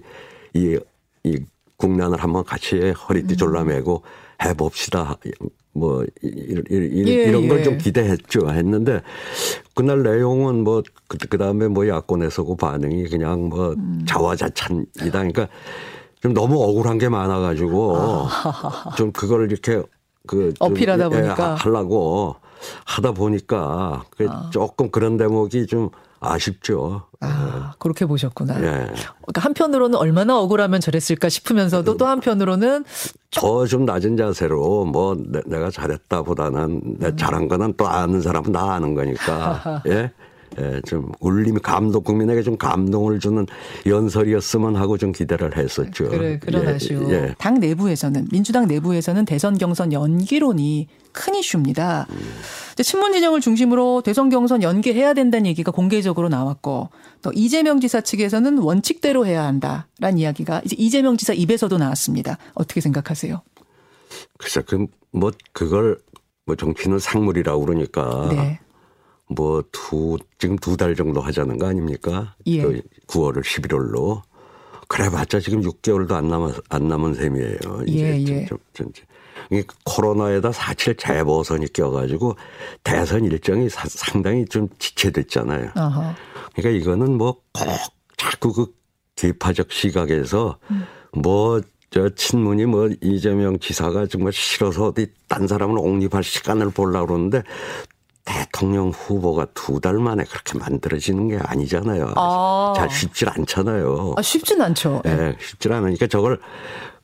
이, 0.54 0.80
이 1.24 1.40
국난을 1.78 2.18
한번 2.18 2.44
같이 2.44 2.76
음. 2.76 2.92
허리띠 2.92 3.38
졸라매고 3.38 4.04
해봅시다. 4.44 5.18
뭐 5.74 6.04
이, 6.22 6.28
이, 6.28 6.64
이, 6.70 7.04
예, 7.08 7.24
이런 7.26 7.48
걸 7.48 7.60
예. 7.60 7.64
좀 7.64 7.78
기대했죠. 7.78 8.50
했는데 8.50 9.02
그날 9.76 10.04
내용은 10.04 10.64
뭐 10.64 10.84
그 11.30 11.38
다음에 11.38 11.68
뭐 11.68 11.88
야권에서 11.88 12.44
그 12.44 12.56
반응이 12.56 13.06
그냥 13.06 13.50
뭐 13.50 13.74
음. 13.74 14.04
자화자찬이다. 14.08 15.12
그러니까 15.12 15.48
좀 16.24 16.34
너무 16.34 16.64
억울한 16.64 17.00
게 17.00 17.10
많아가지고 17.10 18.28
좀 18.96 19.12
그걸 19.12 19.52
이렇게 19.52 19.84
그 20.26 20.54
좀, 20.54 20.72
어필하다 20.72 21.06
예, 21.06 21.10
보니까. 21.10 21.56
하려고 21.56 22.38
하다 22.86 23.12
보니까 23.12 24.06
그 24.16 24.30
조금 24.50 24.90
그런 24.90 25.18
대목이 25.18 25.68
좀 25.68 25.90
아쉽죠. 26.22 27.02
아, 27.20 27.74
그렇게 27.78 28.06
보셨구나. 28.06 28.56
예. 28.60 28.62
그러니까 28.62 29.42
한편으로는 29.42 29.98
얼마나 29.98 30.40
억울하면 30.40 30.80
저랬을까 30.80 31.28
싶으면서도 31.28 31.98
또 31.98 32.06
한편으로는 32.06 32.86
더좀 33.32 33.84
낮은 33.84 34.16
자세로 34.16 34.86
뭐 34.86 35.18
내, 35.18 35.42
내가 35.46 35.70
잘했다 35.70 36.22
보다는 36.22 37.00
내 37.00 37.14
잘한 37.18 37.50
거는 37.50 37.74
또 37.76 37.86
아는 37.86 38.22
사람은 38.22 38.54
다 38.54 38.72
아는 38.72 38.96
거니까 38.96 39.84
예. 39.88 40.14
예, 40.60 40.82
좀 40.86 41.12
울림이 41.20 41.60
감동 41.60 42.04
국민에게 42.04 42.42
좀 42.44 42.58
감동을 42.58 43.20
주는 43.20 43.46
연설이었으면 43.86 44.76
하고 44.76 44.98
좀 44.98 45.12
기대를 45.12 45.58
했었죠. 45.58 46.10
그래 46.10 46.40
그런 46.40 46.66
예, 46.66 46.70
아쉬움. 46.70 47.12
예. 47.12 47.36
당 47.38 47.60
내부에서는 47.60 48.28
민주당 48.32 48.68
내부에서는 48.68 49.26
대선 49.26 49.58
경선 49.58 49.94
연기론이 49.94 50.88
큰 51.12 51.36
이슈입니다. 51.36 52.08
이제 52.74 52.84
친문 52.84 53.14
진영을 53.14 53.40
중심으로 53.40 54.02
대선 54.02 54.30
경선 54.30 54.64
연기해야 54.64 55.14
된다는 55.14 55.46
얘기가 55.46 55.72
공개적으로 55.72 56.30
나왔고 56.30 56.90
또 57.22 57.32
이재명 57.34 57.80
지사 57.80 58.02
측에서는 58.02 58.58
원칙대로 58.58 59.26
해야 59.26 59.44
한다라는 59.46 60.18
이야기가 60.18 60.62
이제 60.66 60.76
이재명 60.78 61.18
지사 61.18 61.34
입에서도 61.34 61.78
나왔습니다. 61.78 62.38
어떻게 62.56 62.82
생각하세요? 62.82 63.42
글쎄 64.38 64.62
그뭐 64.62 65.32
그걸 65.54 66.00
뭐 66.46 66.56
정치는 66.56 67.00
상물이라고 67.00 67.66
그러니까 67.66 68.30
네. 68.32 68.60
뭐 69.36 69.64
두 69.72 70.18
지금 70.40 70.56
두 70.58 70.76
달 70.78 70.96
정도 70.96 71.22
하자는 71.22 71.58
거 71.58 71.68
아닙니까? 71.68 72.36
예. 72.48 72.62
그 72.62 72.82
9월을 73.08 73.44
11월로 73.44 74.22
그래봤자 74.88 75.40
지금 75.40 75.62
6개월도 75.62 76.12
안 76.14 76.28
남아 76.28 76.52
안 76.70 76.88
남은 76.88 77.14
셈이에요. 77.16 77.58
이제 77.88 78.00
예, 78.20 78.26
좀- 78.26 78.36
예. 78.36 78.46
좀- 78.46 78.58
좀 78.74 78.90
이제 78.90 79.04
이 79.52 79.64
코로나에다 79.86 80.52
사실 80.52 80.96
재보선이 80.96 81.74
껴가지고 81.74 82.36
대선 82.84 83.26
일정이 83.26 83.70
사- 83.70 83.88
상당히 83.90 84.46
좀 84.46 84.68
지체됐잖아요. 84.80 85.72
아하. 85.76 86.16
그러니까 86.56 86.82
이거는 86.82 87.18
뭐 87.18 87.34
꼭 87.54 87.68
자꾸 88.18 88.54
그 88.54 88.68
개파적 89.16 89.72
시각에서 89.72 90.58
음. 90.72 90.84
뭐저 91.16 92.10
친문이 92.16 92.66
뭐 92.66 92.90
이재명 93.02 93.60
지사가 93.60 94.08
정말 94.08 94.32
싫어서 94.34 94.88
어디 94.88 95.08
딴 95.28 95.48
사람을 95.48 95.78
옹립할 95.78 96.24
시간을 96.24 96.70
보려고 96.72 97.08
그러는데 97.08 97.44
대통령 98.26 98.90
후보가 98.90 99.48
두 99.54 99.80
달 99.80 99.96
만에 99.98 100.24
그렇게 100.24 100.58
만들어지는 100.58 101.28
게 101.28 101.38
아니잖아요. 101.38 102.14
아. 102.16 102.74
잘 102.76 102.90
쉽질 102.90 103.30
않잖아요. 103.30 104.14
아, 104.18 104.22
쉽진 104.22 104.62
않죠. 104.62 105.02
예, 105.06 105.36
쉽질 105.40 105.74
않으니까 105.74 106.08
저걸 106.08 106.40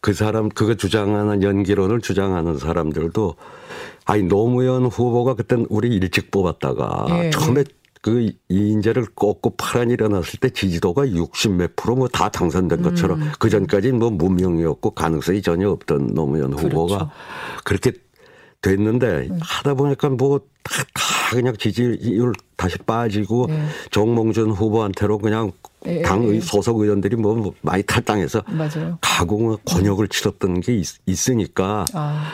그 0.02 0.14
사람 0.14 0.48
그거 0.50 0.76
주장하는 0.76 1.44
연기론을 1.44 2.00
주장하는 2.00 2.58
사람들도 2.58 3.36
아니 4.06 4.24
노무현 4.24 4.86
후보가 4.86 5.34
그땐 5.34 5.66
우리 5.70 5.90
일찍 5.90 6.32
뽑았다가 6.32 7.08
예, 7.10 7.30
처음에 7.32 7.64
그 8.02 8.32
이인재를 8.48 9.08
꺾고 9.14 9.56
파란이 9.58 9.92
일어났을 9.92 10.40
때 10.40 10.50
지지도가 10.50 11.04
60몇 11.08 11.72
프로 11.76 11.98
뭐 11.98 12.08
다 12.08 12.30
당선된 12.30 12.82
것처럼 12.82 13.22
음. 13.22 13.32
그 13.40 13.50
전까지 13.50 13.92
뭐 13.92 14.10
무명이었고 14.10 14.92
가능성이 14.92 15.42
전혀 15.42 15.70
없던 15.70 16.14
노무현 16.14 16.54
후보가 16.54 16.98
그렇죠. 16.98 17.12
그렇게 17.66 17.92
됐는데 18.62 19.28
음. 19.32 19.40
하다 19.42 19.74
보니까 19.76 20.10
뭐다 20.10 20.46
그냥 21.32 21.56
지지율 21.58 22.34
다시 22.58 22.78
빠지고 22.80 23.48
네. 23.48 23.64
정몽준 23.92 24.52
후보한테로 24.52 25.18
그냥 25.20 25.52
예, 25.86 26.02
당 26.02 26.28
예. 26.36 26.42
소속 26.42 26.80
의원들이 26.82 27.16
뭐, 27.16 27.36
뭐 27.36 27.54
많이 27.62 27.82
탈당해서 27.84 28.42
맞아요. 28.48 28.98
가공 29.00 29.56
권역을 29.66 30.10
치렀던 30.10 30.60
게 30.60 30.76
있, 31.08 31.30
으니까 31.30 31.86
아. 31.94 32.28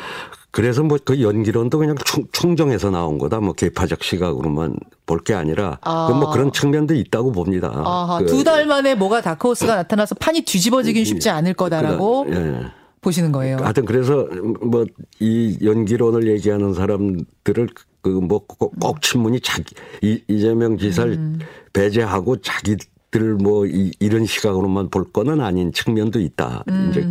그래서 0.49 0.81
뭐 0.81 0.97
그 1.05 1.21
연기론도 1.21 1.77
그냥 1.77 1.95
충, 2.05 2.25
충정해서 2.31 2.89
나온 2.89 3.17
거다 3.19 3.39
뭐 3.41 3.53
개파적 3.53 4.03
시각으로만 4.03 4.77
볼 5.05 5.19
게 5.23 5.35
아니라 5.35 5.77
아. 5.81 6.07
그뭐 6.09 6.31
그런 6.31 6.51
측면도 6.51 6.95
있다고 6.95 7.31
봅니다. 7.33 8.17
그- 8.19 8.25
두달 8.25 8.65
만에 8.65 8.95
뭐가 8.95 9.21
다크호스가 9.21 9.75
나타나서 9.75 10.15
판이 10.15 10.41
뒤집어지긴 10.41 11.05
쉽지 11.05 11.29
않을 11.29 11.53
거다라고 11.53 12.25
그다- 12.25 12.35
예. 12.63 12.65
보시는 13.05 13.31
거예요. 13.31 13.57
하여튼 13.57 13.85
그래서 13.85 14.27
뭐 14.61 14.85
이 15.19 15.57
연기론을 15.63 16.27
얘기하는 16.27 16.73
사람들을 16.73 17.69
그 18.01 18.09
뭐꼭 18.09 19.01
친문이 19.01 19.39
자기 19.41 19.73
이, 20.01 20.21
이재명 20.27 20.77
지사를 20.77 21.13
음. 21.13 21.39
배제하고 21.73 22.41
자기 22.41 22.75
들 23.11 23.35
뭐 23.37 23.65
이, 23.65 23.91
이런 24.01 24.25
시각으로만 24.25 24.89
볼 24.89 25.09
거는 25.11 25.39
아닌 25.39 25.71
측면도 25.71 26.19
있다. 26.19 26.65
이제 26.89 27.01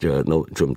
그저좀 0.00 0.74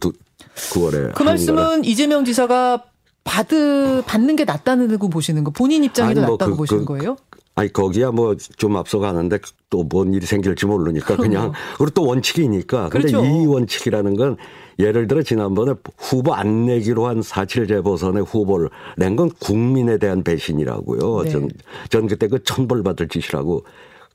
9월에 0.71 1.13
그 1.15 1.23
말씀은 1.23 1.85
이재명 1.85 2.25
지사가 2.25 2.83
받으 3.23 4.03
받는 4.05 4.35
게 4.35 4.43
낫다고 4.45 5.09
보시는 5.09 5.43
거 5.43 5.51
본인 5.51 5.83
입장이 5.83 6.13
더뭐 6.15 6.27
낫다고 6.31 6.51
그- 6.51 6.57
보시는 6.57 6.85
그- 6.85 6.97
거예요? 6.97 7.15
아니 7.57 7.71
거기야 7.71 8.11
뭐 8.11 8.35
좀 8.57 8.75
앞서가는데 8.75 9.39
또 9.69 9.83
뭔 9.87 10.13
일이 10.13 10.25
생길지 10.25 10.65
모르니까 10.65 11.15
그냥 11.17 11.51
그리고 11.77 11.89
또 11.91 12.05
원칙이니까 12.05 12.89
근데 12.89 13.07
그렇죠. 13.11 13.25
이 13.25 13.45
원칙이라는 13.45 14.15
건 14.15 14.37
예를 14.79 15.07
들어 15.07 15.21
지난번에 15.21 15.73
후보 15.97 16.33
안 16.33 16.65
내기로 16.65 17.05
한 17.07 17.21
사칠 17.21 17.67
재보선에 17.67 18.21
후보를 18.21 18.69
낸 18.97 19.15
건 19.15 19.29
국민에 19.39 19.97
대한 19.97 20.23
배신이라고요. 20.23 21.23
네. 21.23 21.29
전, 21.29 21.49
전 21.89 22.07
그때 22.07 22.27
그 22.27 22.43
천벌 22.43 22.83
받을 22.83 23.07
짓이라고 23.07 23.63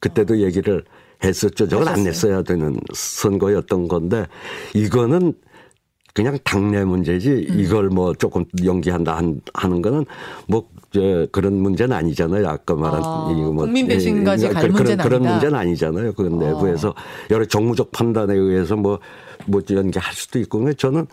그때도 0.00 0.40
얘기를 0.40 0.84
했었죠. 1.24 1.68
저건 1.68 1.88
안 1.88 1.92
하셨어요. 2.00 2.04
냈어야 2.04 2.42
되는 2.42 2.78
선거였던 2.94 3.88
건데 3.88 4.26
이거는 4.74 5.32
그냥 6.14 6.38
당내 6.44 6.84
문제지 6.84 7.46
음. 7.50 7.60
이걸 7.60 7.88
뭐 7.88 8.14
조금 8.14 8.44
연기한다 8.64 9.16
한- 9.16 9.40
하는 9.54 9.82
거는 9.82 10.04
뭐 10.48 10.64
저 10.92 11.24
그런 11.30 11.54
문제는 11.54 11.96
아니잖아요. 11.96 12.48
아까 12.48 12.74
말한 12.74 13.00
아, 13.04 13.28
이거 13.30 13.52
뭐 13.52 13.62
국민 13.64 13.86
배신까지 13.86 14.46
예, 14.46 14.48
갈 14.50 14.62
그런, 14.62 14.74
문제는 14.74 15.04
그런 15.04 15.20
아니다. 15.20 15.32
문제는 15.34 15.54
아니잖아요. 15.60 16.12
그건 16.14 16.38
내부에서 16.40 16.94
여러 17.30 17.44
정무적 17.44 17.92
판단에 17.92 18.34
의해서 18.34 18.74
뭐, 18.74 18.98
뭐 19.46 19.60
연기할 19.70 20.12
수도 20.12 20.40
있고 20.40 20.72
저는 20.72 21.06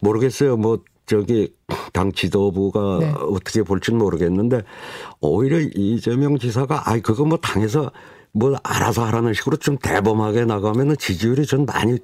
모르겠어요. 0.00 0.56
뭐 0.56 0.78
저기 1.06 1.52
당 1.92 2.12
지도부가 2.12 2.98
네. 3.00 3.12
어떻게 3.18 3.64
볼지는 3.64 3.98
모르겠는데 3.98 4.62
오히려 5.20 5.58
이재명 5.74 6.38
지사가 6.38 6.88
아이 6.88 7.00
그거 7.00 7.24
뭐 7.24 7.36
당에서 7.38 7.90
뭐 8.30 8.54
알아서 8.62 9.04
하라는 9.06 9.34
식으로 9.34 9.56
좀 9.56 9.76
대범하게 9.78 10.44
나가면은 10.44 10.96
지지율이 10.98 11.46
좀 11.46 11.66
많이 11.66 11.98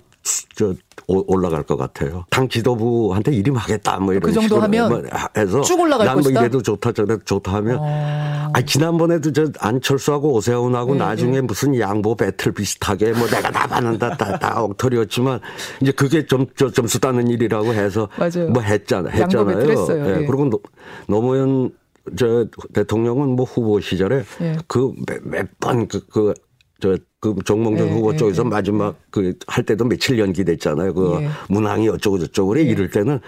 저 0.56 0.70
오- 0.70 0.76
올라갈 1.06 1.62
것 1.62 1.76
같아요. 1.76 2.24
당 2.30 2.48
지도부한테 2.48 3.32
일임하겠다 3.32 3.98
뭐 4.00 4.12
이런 4.12 4.22
그 4.22 4.32
정도 4.32 4.48
식으로 4.48 4.62
하면 4.62 4.88
뭐 4.88 5.02
해서 5.36 5.60
쭉 5.62 5.80
올라갈 5.80 6.06
난뭐 6.06 6.22
것이다? 6.22 6.40
이래도 6.40 6.62
좋다 6.62 6.92
저래도 6.92 7.22
좋다 7.24 7.54
하면 7.54 7.78
어. 7.80 8.50
아 8.54 8.62
지난번에도 8.62 9.32
저 9.32 9.46
안철수하고 9.58 10.32
오세훈하고 10.34 10.92
네, 10.92 10.98
나중에 10.98 11.40
무슨 11.40 11.78
양보 11.78 12.14
배틀 12.14 12.52
비슷하게 12.52 13.12
뭐 13.12 13.26
내가 13.26 13.50
다 13.50 13.66
받는다 13.66 14.16
다, 14.16 14.38
다 14.38 14.62
엉터리였지만 14.64 15.40
이제 15.80 15.92
그게 15.92 16.26
좀 16.26 16.46
저, 16.56 16.70
점수 16.70 17.00
따는 17.00 17.28
일이라고 17.28 17.72
해서 17.74 18.08
맞아요. 18.16 18.50
뭐 18.50 18.62
했잖아 18.62 19.10
했잖아요. 19.10 19.46
배틀 19.58 19.70
했어요. 19.72 20.06
예. 20.06 20.26
그리고 20.26 20.44
노, 20.46 20.60
노무현 21.08 21.70
저 22.16 22.46
대통령은 22.74 23.30
뭐 23.30 23.44
후보 23.44 23.80
시절에 23.80 24.22
예. 24.40 24.56
그몇 24.66 25.46
번그그저 25.60 26.98
그 27.22 27.36
정몽준 27.44 27.86
예, 27.86 27.92
후보 27.92 28.12
예, 28.12 28.16
쪽에서 28.16 28.44
예. 28.44 28.48
마지막 28.48 28.96
그 29.10 29.32
할 29.46 29.64
때도 29.64 29.84
며칠 29.84 30.18
연기됐잖아요. 30.18 30.92
그 30.92 31.20
예. 31.22 31.28
문항이 31.48 31.88
어쩌고 31.88 32.18
저쩌고 32.18 32.48
그래 32.48 32.62
이럴 32.62 32.90
때는 32.90 33.20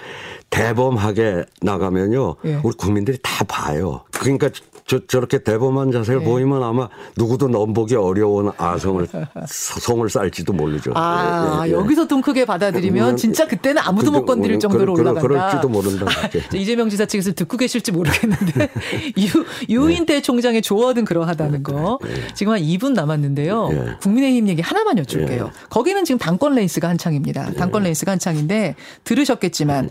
대범하게 0.50 1.44
나가면요. 1.62 2.34
예. 2.44 2.60
우리 2.64 2.74
국민들이 2.76 3.16
다 3.22 3.44
봐요. 3.44 4.02
그러니까 4.10 4.50
저, 4.86 5.00
저렇게 5.06 5.42
대범한 5.42 5.90
자세를 5.92 6.20
네. 6.20 6.26
보이면 6.26 6.62
아마 6.62 6.88
누구도 7.16 7.48
넘보기 7.48 7.94
어려운 7.96 8.50
아성을 8.58 9.06
성을 9.46 10.10
쌓을지도 10.10 10.52
모르죠. 10.52 10.92
아, 10.94 11.62
예, 11.64 11.68
예, 11.68 11.70
예. 11.70 11.72
여기서 11.74 12.06
통 12.06 12.20
크게 12.20 12.44
받아들이면 12.44 13.10
음, 13.12 13.16
진짜 13.16 13.46
그때는 13.46 13.80
아무도 13.82 14.10
못 14.12 14.26
건드릴 14.26 14.56
음, 14.56 14.60
정도로 14.60 14.92
그럴- 14.92 15.08
올라간다. 15.14 15.26
그럴지도 15.26 15.68
모른다. 15.70 16.06
저 16.50 16.56
이재명 16.58 16.90
지사 16.90 17.06
측에서 17.06 17.32
듣고 17.32 17.56
계실지 17.56 17.92
모르겠는데 17.92 18.68
유, 19.18 19.44
유인태 19.74 20.20
총장의 20.20 20.60
조언은 20.60 21.06
그러하다는 21.06 21.62
거. 21.62 21.98
지금 22.34 22.52
한 22.52 22.60
2분 22.60 22.92
남았는데요. 22.92 23.68
예. 23.72 23.96
국민의힘 24.02 24.48
얘기 24.48 24.60
하나만 24.60 24.98
여쭐게요. 24.98 25.50
거기는 25.70 26.04
지금 26.04 26.18
당권 26.18 26.54
레이스가 26.56 26.88
한창입니다. 26.90 27.52
당권 27.52 27.84
레이스가 27.84 28.12
한창인데 28.12 28.74
들으셨겠지만 29.04 29.88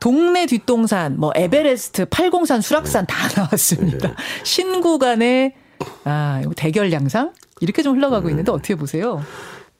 동네 0.00 0.46
뒷동산, 0.46 1.18
뭐 1.18 1.30
에베레스트, 1.36 2.06
팔공산, 2.06 2.62
수락산 2.62 3.06
다 3.06 3.28
나왔습니다. 3.36 4.14
신구간의 4.42 5.54
아, 6.04 6.42
대결 6.56 6.90
양상 6.90 7.32
이렇게 7.60 7.82
좀 7.82 7.96
흘러가고 7.96 8.30
있는데 8.30 8.50
어떻게 8.50 8.74
보세요? 8.74 9.22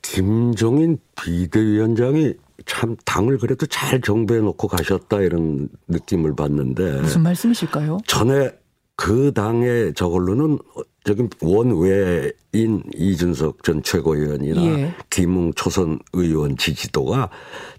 김종인 0.03 0.99
비대위원장이 1.21 2.35
참 2.67 2.97
당을 3.05 3.39
그래도 3.39 3.67
잘 3.67 4.01
정비해 4.03 4.41
놓고 4.41 4.69
가셨다 4.69 5.21
이런 5.23 5.69
느낌을 5.89 6.37
받는데 6.37 7.01
무슨 7.01 7.23
말씀이실까요? 7.23 7.99
전에 8.07 8.51
그 8.97 9.33
당의 9.33 9.95
저걸로는 9.95 10.59
저기 11.05 11.25
원외인 11.41 12.83
이준석 12.95 13.63
전 13.63 13.83
최고위원이나 13.83 14.61
예. 14.63 14.95
김웅 15.09 15.55
초선 15.55 15.99
의원 16.13 16.57
지지도가 16.59 17.31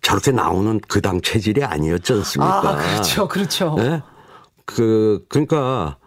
저렇게 0.01 0.31
나오는 0.31 0.79
그 0.87 1.01
당 1.01 1.19
체질이 1.21 1.63
아니었지 1.63 2.13
않습니까? 2.13 2.69
아, 2.69 2.77
그렇죠. 2.77 3.27
그렇죠. 3.27 3.75
예? 3.79 4.01
그 4.65 5.25
그러니까 5.29 5.97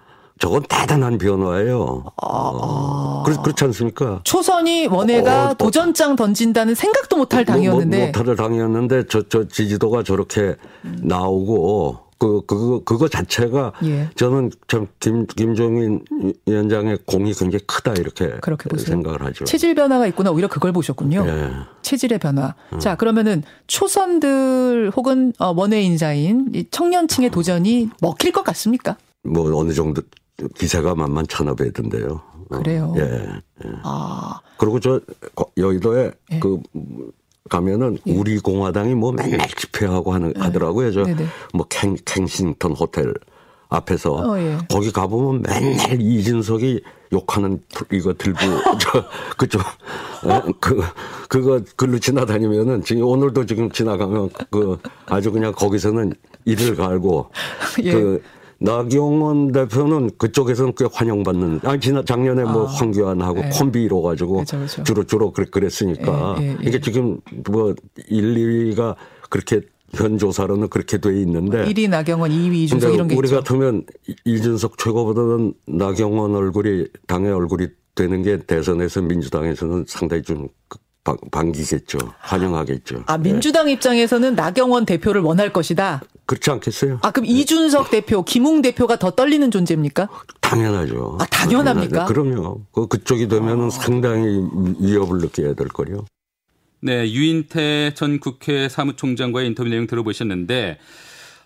저건 0.40 0.62
대단한 0.68 1.18
변화예요. 1.18 2.04
아, 2.20 2.26
어, 2.26 3.22
그렇, 3.24 3.40
그렇지 3.42 3.64
않습니까? 3.64 4.20
초선이 4.24 4.88
원해가 4.88 5.46
어, 5.46 5.50
어. 5.50 5.54
도전장 5.54 6.16
던진다는 6.16 6.74
생각도 6.74 7.16
못할 7.16 7.44
당이었는데 7.44 7.96
뭐, 7.98 8.06
못할 8.06 8.36
당이었는데 8.36 9.04
저, 9.08 9.22
저 9.28 9.46
지지도가 9.46 10.02
저렇게 10.02 10.56
나오고 10.82 11.98
그, 12.24 12.40
그, 12.46 12.82
그거 12.84 13.06
자체가 13.08 13.72
예. 13.84 14.08
저는 14.16 14.50
참 14.66 14.86
김, 14.98 15.26
김종인 15.26 16.02
위원장의 16.46 17.00
공이 17.06 17.34
굉장히 17.34 17.62
크다 17.66 17.92
이렇게 17.92 18.30
그렇게 18.40 18.68
보세요. 18.70 18.86
생각을 18.86 19.22
하죠. 19.26 19.44
체질 19.44 19.74
변화가 19.74 20.06
있구나 20.06 20.30
오히려 20.30 20.48
그걸 20.48 20.72
보셨군요. 20.72 21.24
예. 21.26 21.50
체질의 21.82 22.18
변화. 22.18 22.54
자 22.80 22.96
그러면은 22.96 23.42
초선들 23.66 24.90
혹은 24.96 25.32
어, 25.38 25.52
원외 25.54 25.82
인사인 25.82 26.50
이 26.54 26.64
청년층의 26.70 27.30
도전이 27.30 27.90
먹힐 28.00 28.32
것 28.32 28.42
같습니까? 28.44 28.96
뭐 29.22 29.54
어느 29.58 29.72
정도 29.72 30.00
기세가 30.58 30.94
만만찮아 30.94 31.54
보이던데요. 31.54 32.22
어, 32.50 32.58
그래요? 32.58 32.94
예. 32.96 33.28
아 33.82 34.40
그리고 34.56 34.80
저 34.80 35.00
거- 35.34 35.50
여의도에 35.58 36.10
예. 36.32 36.38
그 36.40 36.60
가면은 37.50 37.98
우리 38.06 38.38
공화당이 38.38 38.94
뭐 38.94 39.12
맨날 39.12 39.46
집회하고 39.48 40.14
하는 40.14 40.32
하더라고요. 40.36 40.92
저 40.92 41.04
네네. 41.04 41.26
뭐 41.52 41.66
캥, 41.68 41.96
캥싱턴 42.04 42.72
호텔 42.72 43.12
앞에서 43.68 44.14
어, 44.14 44.38
예. 44.38 44.58
거기 44.70 44.90
가보면 44.90 45.42
맨날 45.42 46.00
이준석이 46.00 46.80
욕하는 47.12 47.60
이거 47.92 48.14
들고 48.14 48.38
저 48.80 49.04
그쪽 49.36 49.60
어, 49.60 50.42
그 50.60 50.82
그거 51.28 51.60
글로 51.76 51.98
지나다니면은 51.98 52.82
지금 52.82 53.04
오늘도 53.04 53.44
지금 53.44 53.70
지나가면 53.70 54.30
그 54.50 54.78
아주 55.06 55.30
그냥 55.30 55.52
거기서는 55.52 56.14
이를 56.46 56.74
갈고 56.76 57.30
예. 57.82 57.92
그 57.92 58.22
나경원 58.64 59.52
대표는 59.52 60.10
그쪽에서는 60.16 60.72
꽤 60.76 60.86
환영받는. 60.90 61.60
아니 61.64 61.80
지난 61.80 62.04
작년에 62.04 62.44
뭐 62.44 62.66
아. 62.66 62.70
황교안하고 62.72 63.40
네. 63.42 63.50
콤비로 63.50 64.00
가지고 64.02 64.38
그쵸, 64.38 64.58
그쵸. 64.58 64.82
주로 64.84 65.04
주로 65.04 65.32
그랬, 65.32 65.50
그랬으니까 65.50 66.36
예, 66.40 66.44
예, 66.44 66.48
예. 66.52 66.56
이게 66.62 66.80
지금 66.80 67.20
뭐 67.50 67.74
1, 68.08 68.34
2위가 68.74 68.96
그렇게 69.28 69.60
현 69.92 70.18
조사로는 70.18 70.68
그렇게 70.70 70.98
돼 70.98 71.10
있는데 71.20 71.64
1위 71.66 71.88
나경원, 71.90 72.30
2위 72.30 72.54
이준석 72.64 72.94
이런 72.94 73.06
게 73.08 73.14
우리 73.16 73.28
있죠. 73.28 73.36
같으면 73.36 73.84
이- 74.08 74.14
이준석 74.24 74.78
최고보다는 74.78 75.54
나경원 75.66 76.34
얼굴이 76.34 76.86
당의 77.06 77.32
얼굴이 77.32 77.68
되는 77.94 78.22
게 78.22 78.38
대선에서 78.38 79.02
민주당에서는 79.02 79.84
상당히 79.86 80.22
좀 80.22 80.48
그- 80.68 80.78
반- 81.04 81.18
반기겠죠. 81.30 81.98
환영하겠죠. 82.20 83.04
아 83.06 83.14
예. 83.14 83.22
민주당 83.22 83.68
입장에서는 83.68 84.34
나경원 84.34 84.86
대표를 84.86 85.20
원할 85.20 85.52
것이다. 85.52 86.02
그렇지 86.26 86.50
않겠어요? 86.50 86.98
아 87.02 87.10
그럼 87.10 87.26
이준석 87.26 87.90
대표, 87.90 88.22
김웅 88.24 88.62
대표가 88.62 88.96
더 88.98 89.10
떨리는 89.10 89.50
존재입니까? 89.50 90.08
당연하죠. 90.40 91.18
아, 91.20 91.26
당연합니까? 91.26 92.06
그럼요. 92.06 92.62
그 92.72 92.88
그쪽이 92.88 93.28
되면은 93.28 93.68
상당히 93.70 94.26
위협을 94.80 95.18
느껴야 95.18 95.52
될 95.54 95.68
거요. 95.68 96.06
네, 96.80 97.10
유인태 97.10 97.92
전 97.94 98.18
국회 98.18 98.68
사무총장과의 98.68 99.48
인터뷰 99.48 99.68
내용 99.70 99.86
들어보셨는데, 99.86 100.78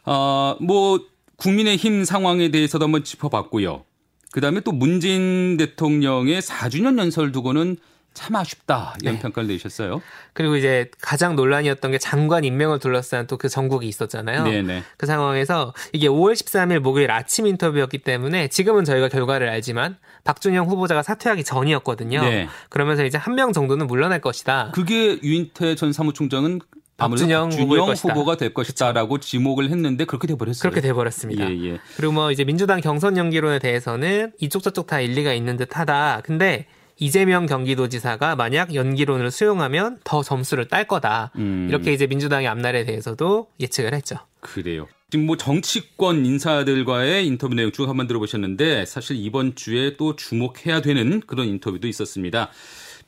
어, 0.05 0.57
뭐, 0.61 1.01
국민의힘 1.37 2.05
상황에 2.05 2.51
대해서도 2.51 2.85
한번 2.87 3.05
짚어봤고요. 3.05 3.85
그 4.33 4.41
다음에 4.41 4.61
또 4.61 4.73
문재인 4.73 5.57
대통령의 5.57 6.43
4주년 6.43 6.99
연설 6.99 7.31
두고는 7.31 7.77
참 8.19 8.35
아쉽다. 8.37 8.95
이런 9.01 9.15
네. 9.15 9.21
평가를 9.23 9.49
내셨어요. 9.49 10.03
그리고 10.33 10.57
이제 10.57 10.91
가장 11.01 11.37
논란이었던 11.37 11.91
게 11.93 11.99
장관 11.99 12.45
임명을 12.45 12.79
둘러싼 12.81 13.27
또 13.27 13.39
그 13.39 13.49
전국이 13.49 13.87
있었잖아요. 13.87 14.43
네네. 14.45 14.83
그 14.97 15.07
상황에서 15.07 15.73
이게 15.93 16.09
5월 16.09 16.33
13일 16.33 16.81
목요일 16.81 17.13
아침 17.13 17.47
인터뷰였기 17.47 17.99
때문에 17.99 18.49
지금은 18.49 18.85
저희가 18.85 19.09
결과를 19.09 19.49
알지만 19.49 19.97
박준영 20.25 20.67
후보자가 20.67 21.03
사퇴하기 21.05 21.45
전이었거든요. 21.45 22.21
네. 22.23 22.49
그러면서 22.69 23.05
이제 23.05 23.17
한 23.17 23.39
명 23.39 23.53
정도는 23.53 23.87
물러날 23.87 24.21
것이다. 24.21 24.73
그게 24.75 25.21
유인태 25.23 25.77
전 25.77 25.93
사무총장은 25.93 26.61
박준영 26.97 27.51
박준영. 27.51 27.95
후보가 27.95 28.37
될 28.37 28.53
것이다라고 28.53 29.19
지목을 29.21 29.71
했는데 29.71 30.05
그렇게 30.05 30.27
돼버렸어요. 30.27 30.63
그렇게 30.69 30.81
돼버렸습니다. 30.81 31.49
예, 31.49 31.65
예. 31.75 31.79
그리고 31.97 32.13
뭐 32.13 32.33
이제 32.33 32.43
민주당 32.43 32.81
경선 32.81 33.17
연기론에 33.17 33.61
대해서는 33.61 34.33
이쪽 34.41 34.65
저쪽 34.65 34.89
다 34.89 34.99
일리가 34.99 35.33
있는 35.33 35.57
듯하다. 35.57 36.23
근데 36.25 36.67
이재명 36.99 37.47
경기도지사가 37.47 38.37
만약 38.37 38.75
연기론을 38.75 39.31
수용하면 39.31 39.99
더 40.05 40.23
점수를 40.23 40.69
딸 40.69 40.87
거다. 40.87 41.33
음. 41.37 41.67
이렇게 41.69 41.93
이제 41.93 42.07
민주당의 42.07 42.49
앞날에 42.49 42.85
대해서도 42.85 43.49
예측을 43.61 43.95
했죠. 43.95 44.17
그래요. 44.41 44.87
지금 45.11 45.25
뭐 45.25 45.37
정치권 45.37 46.27
인사들과의 46.27 47.27
인터뷰 47.27 47.55
내용 47.55 47.73
쭉 47.73 47.89
한번 47.89 48.07
들어보셨는데 48.09 48.85
사실 48.85 49.17
이번 49.17 49.55
주에 49.55 49.97
또 49.97 50.17
주목해야 50.17 50.83
되는 50.83 51.21
그런 51.21 51.47
인터뷰도 51.47 51.89
있었습니다. 51.89 52.51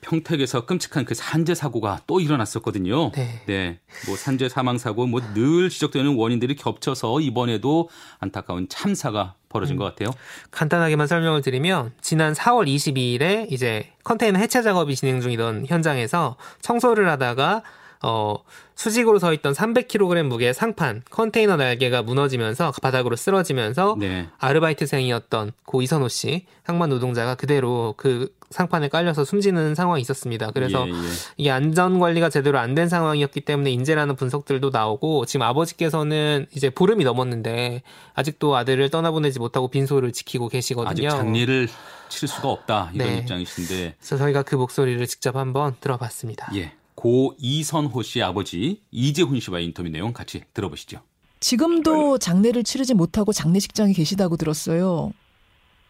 평택에서 0.01 0.67
끔찍한 0.67 1.05
그 1.05 1.15
산재 1.15 1.55
사고가 1.55 2.01
또 2.07 2.21
일어났었거든요. 2.21 3.13
네. 3.13 3.79
뭐 4.07 4.17
산재 4.17 4.49
사망 4.49 4.79
사고 4.79 5.07
뭐 5.07 5.21
늘 5.35 5.69
지적되는 5.69 6.17
원인들이 6.17 6.57
겹쳐서 6.57 7.21
이번에도 7.21 7.89
안타까운 8.19 8.69
참사가 8.69 9.35
벌어진 9.49 9.77
것 9.77 9.85
같아요. 9.85 10.11
간단하게만 10.51 11.07
설명을 11.07 11.43
드리면 11.43 11.93
지난 12.01 12.33
4월 12.33 12.67
22일에 12.67 13.51
이제 13.53 13.91
컨테이너 14.05 14.39
해체 14.39 14.63
작업이 14.63 14.95
진행 14.97 15.21
중이던 15.21 15.67
현장에서 15.67 16.37
청소를 16.61 17.09
하다가 17.11 17.63
어 18.03 18.37
수직으로 18.75 19.19
서 19.19 19.33
있던 19.35 19.53
300kg 19.53 20.23
무게의 20.23 20.55
상판 20.55 21.03
컨테이너 21.11 21.57
날개가 21.57 22.03
무너지면서 22.03 22.73
바닥으로 22.81 23.15
쓰러지면서 23.15 23.97
네. 23.99 24.29
아르바이트생이었던 24.39 25.53
고 25.67 25.83
이선호 25.83 26.09
씨 26.09 26.47
상반 26.65 26.89
노동자가 26.89 27.35
그대로 27.35 27.95
그 27.99 28.33
상판에 28.51 28.89
깔려서 28.89 29.25
숨지는 29.25 29.75
상황이 29.77 30.01
있었습니다. 30.03 30.51
그래서 30.51 30.89
예, 30.89 30.93
예. 30.93 30.97
이게 31.37 31.51
안전 31.51 32.01
관리가 32.01 32.31
제대로 32.31 32.59
안 32.59 32.75
된 32.75 32.89
상황이었기 32.89 33.43
때문에 33.43 33.71
인재라는 33.73 34.17
분석들도 34.17 34.71
나오고 34.71 35.27
지금 35.27 35.43
아버지께서는 35.43 36.47
이제 36.53 36.71
보름이 36.71 37.05
넘었는데 37.05 37.83
아직도 38.15 38.57
아들을 38.57 38.89
떠나보내지 38.91 39.39
못하고 39.41 39.69
빈소를 39.69 40.13
지키고 40.13 40.47
아직 40.47 40.53
계시거든요. 40.53 41.11
장례를 41.11 41.69
칠 42.09 42.29
수가 42.29 42.49
없다 42.49 42.91
이런 42.95 43.09
네. 43.09 43.19
입장이신데 43.19 43.95
그래서 43.99 44.17
저희가 44.17 44.43
그 44.43 44.55
목소리를 44.57 45.05
직접 45.07 45.37
한번 45.37 45.77
들어봤습니다. 45.81 46.51
예. 46.57 46.73
고 47.01 47.35
이선호 47.39 48.03
씨 48.03 48.21
아버지 48.23 48.83
이재훈 48.91 49.41
씨와의 49.41 49.65
인터뷰 49.65 49.89
내용 49.89 50.13
같이 50.13 50.43
들어보시죠. 50.53 51.01
지금도 51.41 52.19
장례를 52.19 52.63
치르지 52.63 52.93
못하고 52.95 53.33
장례식장에 53.33 53.95
계시다고 53.95 54.37
들었어요. 54.37 55.11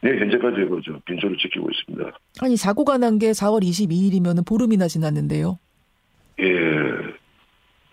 네, 0.02 0.10
현재까지 0.10 0.56
그저 0.70 1.00
빈소를 1.04 1.36
지키고 1.36 1.68
있습니다. 1.68 2.16
아니 2.42 2.56
사고가 2.56 2.96
난 2.98 3.18
게 3.18 3.32
4월 3.32 3.64
22일이면 3.64 4.46
보름이나 4.46 4.86
지났는데요. 4.86 5.58
예, 6.38 6.44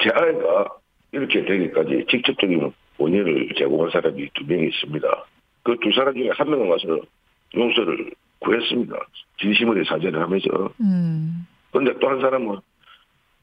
제 0.04 0.10
아이가 0.14 0.68
이렇게 1.12 1.44
되기까지 1.44 2.06
직접적인 2.12 2.72
원인을 3.00 3.50
제공한 3.58 3.90
사람이 3.92 4.30
두 4.36 4.46
명이 4.46 4.68
있습니다. 4.68 5.08
그 5.64 5.76
두 5.82 5.92
사람 5.96 6.14
중에 6.14 6.30
한 6.38 6.50
명은 6.52 6.70
와서 6.70 6.86
용서를 7.56 8.12
구했습니다. 8.40 8.96
진심으로 9.42 9.84
사죄를 9.86 10.22
하면서. 10.22 10.48
음. 10.82 11.48
그런데 11.72 11.98
또 12.00 12.08
한 12.10 12.22
사람은 12.22 12.58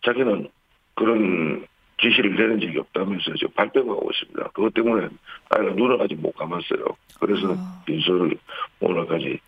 자기는 0.05 0.49
그런 0.95 1.67
지시를 2.01 2.37
내는 2.37 2.61
적이 2.61 2.79
없다면서 2.79 3.35
지금 3.39 3.53
발뺌하고 3.55 4.11
있습니다. 4.13 4.51
그것 4.53 4.75
때문에 4.75 5.09
아이가 5.51 5.73
눈을 5.75 6.01
아직 6.03 6.17
못 6.21 6.33
감았어요. 6.33 6.85
그래서 7.21 7.57
빈소를 7.87 8.37
오늘까지 8.81 9.39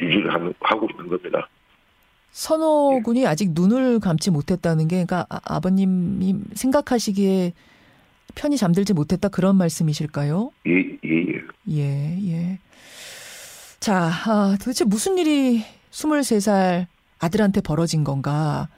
유지를 0.00 0.32
하고 0.60 0.86
있는 0.90 1.08
겁니다. 1.08 1.48
선호 2.30 3.00
군이 3.02 3.26
아직 3.26 3.50
눈을 3.52 4.00
감지 4.00 4.30
못했다는 4.30 4.86
게 4.88 5.04
그러니까 5.04 5.26
아- 5.30 5.40
아버님이 5.44 6.36
생각하시기에 6.54 7.52
편히 8.34 8.56
잠들지 8.56 8.92
못했다 8.92 9.28
그런 9.28 9.56
말씀이실까요? 9.56 10.50
예, 10.66 10.72
예, 11.04 11.26
예. 11.26 11.42
예, 11.70 12.18
예. 12.30 12.58
자, 13.80 14.10
아, 14.26 14.56
도대체 14.60 14.84
무슨 14.84 15.16
일이 15.18 15.62
23살 15.90 16.86
아들한테 17.18 17.60
벌어진 17.62 18.04
건가? 18.04 18.68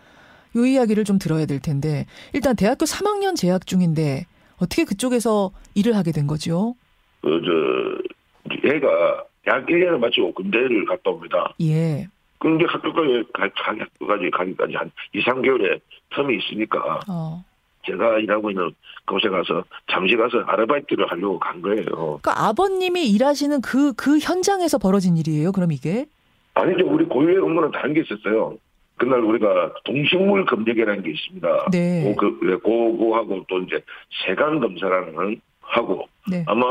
요 0.57 0.65
이야기를 0.65 1.05
좀 1.05 1.19
들어야 1.19 1.47
될 1.47 1.61
텐데, 1.61 2.07
일단 2.33 2.57
대학교 2.57 2.85
3학년 2.85 3.37
재학 3.37 3.67
중인데, 3.67 4.27
어떻게 4.59 4.85
그쪽에서 4.85 5.53
일을 5.75 5.97
하게 5.97 6.13
된 6.13 6.27
거죠? 6.27 6.75
그, 7.23 7.41
저, 7.45 8.69
얘가 8.69 9.25
대학 9.45 9.65
1년을 9.67 9.99
마치고 9.99 10.33
군대를 10.35 10.85
갔다 10.87 11.11
옵니다. 11.11 11.55
예, 11.63 12.07
근데 12.39 12.65
학교까지, 12.67 13.25
가, 13.33 13.49
가- 13.49 13.77
학교까지 13.79 14.31
가기까지 14.31 14.75
한 14.75 14.91
2, 15.15 15.23
3개월의 15.23 15.81
텀이 16.15 16.39
있으니까 16.43 17.01
어. 17.09 17.45
제가 17.87 18.19
일하고 18.19 18.51
있는 18.51 18.71
곳에 19.07 19.29
가서 19.29 19.65
잠시 19.91 20.15
가서 20.17 20.39
아르바이트를 20.47 21.11
하려고 21.11 21.39
간 21.39 21.63
거예요. 21.63 21.85
그러니까 21.87 22.47
아버님이 22.49 23.09
일하시는 23.11 23.61
그, 23.63 23.93
그 23.95 24.19
현장에서 24.19 24.79
벌어진 24.79 25.17
일이에요, 25.17 25.53
그럼 25.53 25.73
이게? 25.73 26.07
아니죠. 26.55 26.87
우리 26.87 27.05
고유의 27.07 27.39
업무는 27.39 27.71
다른 27.71 27.95
게 27.95 28.01
있었어요. 28.03 28.57
그날 29.01 29.21
우리가 29.21 29.73
동식물 29.85 30.45
검역이라는 30.45 31.03
게 31.03 31.11
있습니다. 31.11 31.71
네. 31.73 32.03
고, 32.05 32.17
그, 32.17 32.47
네, 32.47 32.55
고고하고 32.57 33.47
또 33.49 33.59
이제 33.61 33.83
세관 34.27 34.61
검사라는 34.61 35.15
걸 35.15 35.37
하고 35.63 36.07
네. 36.31 36.45
아마 36.47 36.67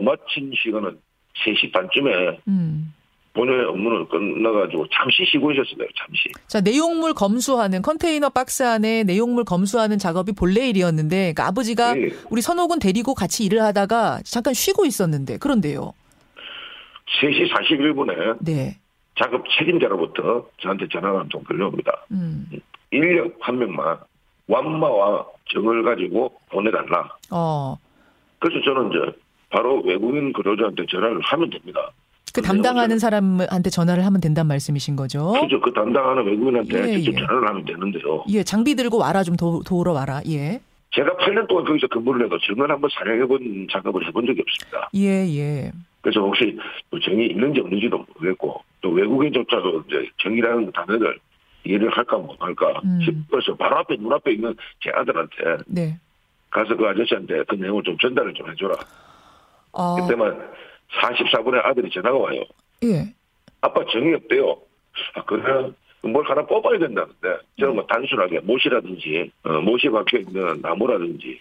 마친 0.00 0.52
시간은 0.62 0.96
3시 1.44 1.72
반쯤에 1.72 2.38
음. 2.46 2.94
본연의 3.34 3.66
업무는 3.66 4.08
끝나가지고 4.08 4.86
잠시 4.92 5.24
쉬고 5.30 5.50
있었어요. 5.52 5.88
잠시. 5.98 6.30
자, 6.46 6.60
내용물 6.60 7.14
검수하는 7.14 7.82
컨테이너 7.82 8.30
박스 8.30 8.62
안에 8.62 9.02
내용물 9.02 9.44
검수하는 9.44 9.98
작업이 9.98 10.32
본래 10.32 10.68
일이었는데, 10.68 11.16
그러니까 11.34 11.48
아버지가 11.48 11.98
예. 11.98 12.10
우리 12.30 12.40
선호군 12.40 12.78
데리고 12.78 13.12
같이 13.12 13.44
일을 13.44 13.60
하다가 13.60 14.20
잠깐 14.24 14.54
쉬고 14.54 14.86
있었는데, 14.86 15.36
그런데요. 15.38 15.92
3시 17.20 17.52
41분에 17.52 18.38
네. 18.40 18.78
작업 19.18 19.44
책임자로부터 19.58 20.46
저한테 20.60 20.88
전화가 20.88 21.20
한통 21.20 21.42
걸려옵니다. 21.44 21.92
음. 22.12 22.46
인력 22.90 23.34
한 23.40 23.58
명만 23.58 23.98
완마와 24.48 25.26
정을 25.52 25.82
가지고 25.82 26.32
보내달라. 26.50 27.08
어. 27.30 27.76
그래서 28.38 28.62
저는 28.64 28.90
이제 28.90 29.18
바로 29.50 29.80
외국인 29.82 30.32
근로자한테 30.32 30.86
전화를 30.86 31.20
하면 31.20 31.50
됩니다. 31.50 31.90
그 32.34 32.42
담당하는 32.42 32.98
사람한테 32.98 33.70
전화를 33.70 34.04
하면 34.04 34.20
된다는 34.20 34.48
말씀이신 34.48 34.94
거죠? 34.94 35.32
그죠. 35.40 35.58
그 35.60 35.72
담당하는 35.72 36.26
외국인한테 36.26 36.92
예, 36.92 36.98
직접 36.98 37.12
예. 37.12 37.26
전화를 37.26 37.48
하면 37.48 37.64
되는데요. 37.64 38.24
예, 38.28 38.42
장비 38.42 38.74
들고 38.74 38.98
와라 38.98 39.22
좀 39.22 39.36
도, 39.36 39.62
도우러 39.64 39.92
와라. 39.92 40.20
예. 40.28 40.60
제가 40.94 41.16
8년 41.16 41.48
동안 41.48 41.64
거기서 41.64 41.86
근무를 41.88 42.26
해도 42.26 42.38
정을 42.38 42.70
한번 42.70 42.90
사용해본 42.92 43.68
작업을 43.72 44.06
해본 44.06 44.26
적이 44.26 44.42
없습니다. 44.42 44.90
예, 44.94 45.26
예. 45.38 45.72
그래서 46.06 46.20
혹시 46.20 46.56
뭐 46.88 47.00
정이 47.00 47.26
있는지 47.26 47.58
없는지도 47.58 48.06
모르겠고 48.14 48.62
또 48.80 48.90
외국인조차도 48.90 49.82
이제 49.88 50.08
정이라는 50.18 50.70
단어를 50.70 51.18
이해를 51.64 51.90
할까 51.90 52.16
못 52.16 52.40
할까 52.40 52.80
음. 52.84 53.00
싶어서 53.04 53.56
바로 53.56 53.78
앞에 53.78 53.96
눈앞에 53.96 54.34
있는 54.34 54.54
제 54.80 54.90
아들한테 54.90 55.64
네. 55.66 55.98
가서 56.48 56.76
그 56.76 56.86
아저씨한테 56.86 57.42
그 57.48 57.56
내용을 57.56 57.82
좀 57.82 57.98
전달을 57.98 58.34
좀 58.34 58.48
해줘라. 58.48 58.76
어, 59.72 59.96
그때만 59.96 60.48
44분에 60.92 61.64
아들이 61.64 61.90
전화가 61.90 62.16
와요. 62.16 62.44
예. 62.84 63.12
아빠 63.60 63.84
정이 63.90 64.14
없대요. 64.14 64.58
아, 65.14 65.24
그래? 65.24 65.72
뭘 66.02 66.24
하나 66.24 66.46
뽑아야 66.46 66.78
된다는데, 66.78 67.36
저는 67.58 67.74
뭐 67.74 67.86
단순하게 67.86 68.40
못이라든지, 68.40 69.32
어, 69.42 69.60
못이 69.60 69.88
박혀 69.88 70.18
있는 70.18 70.60
나무라든지, 70.62 71.40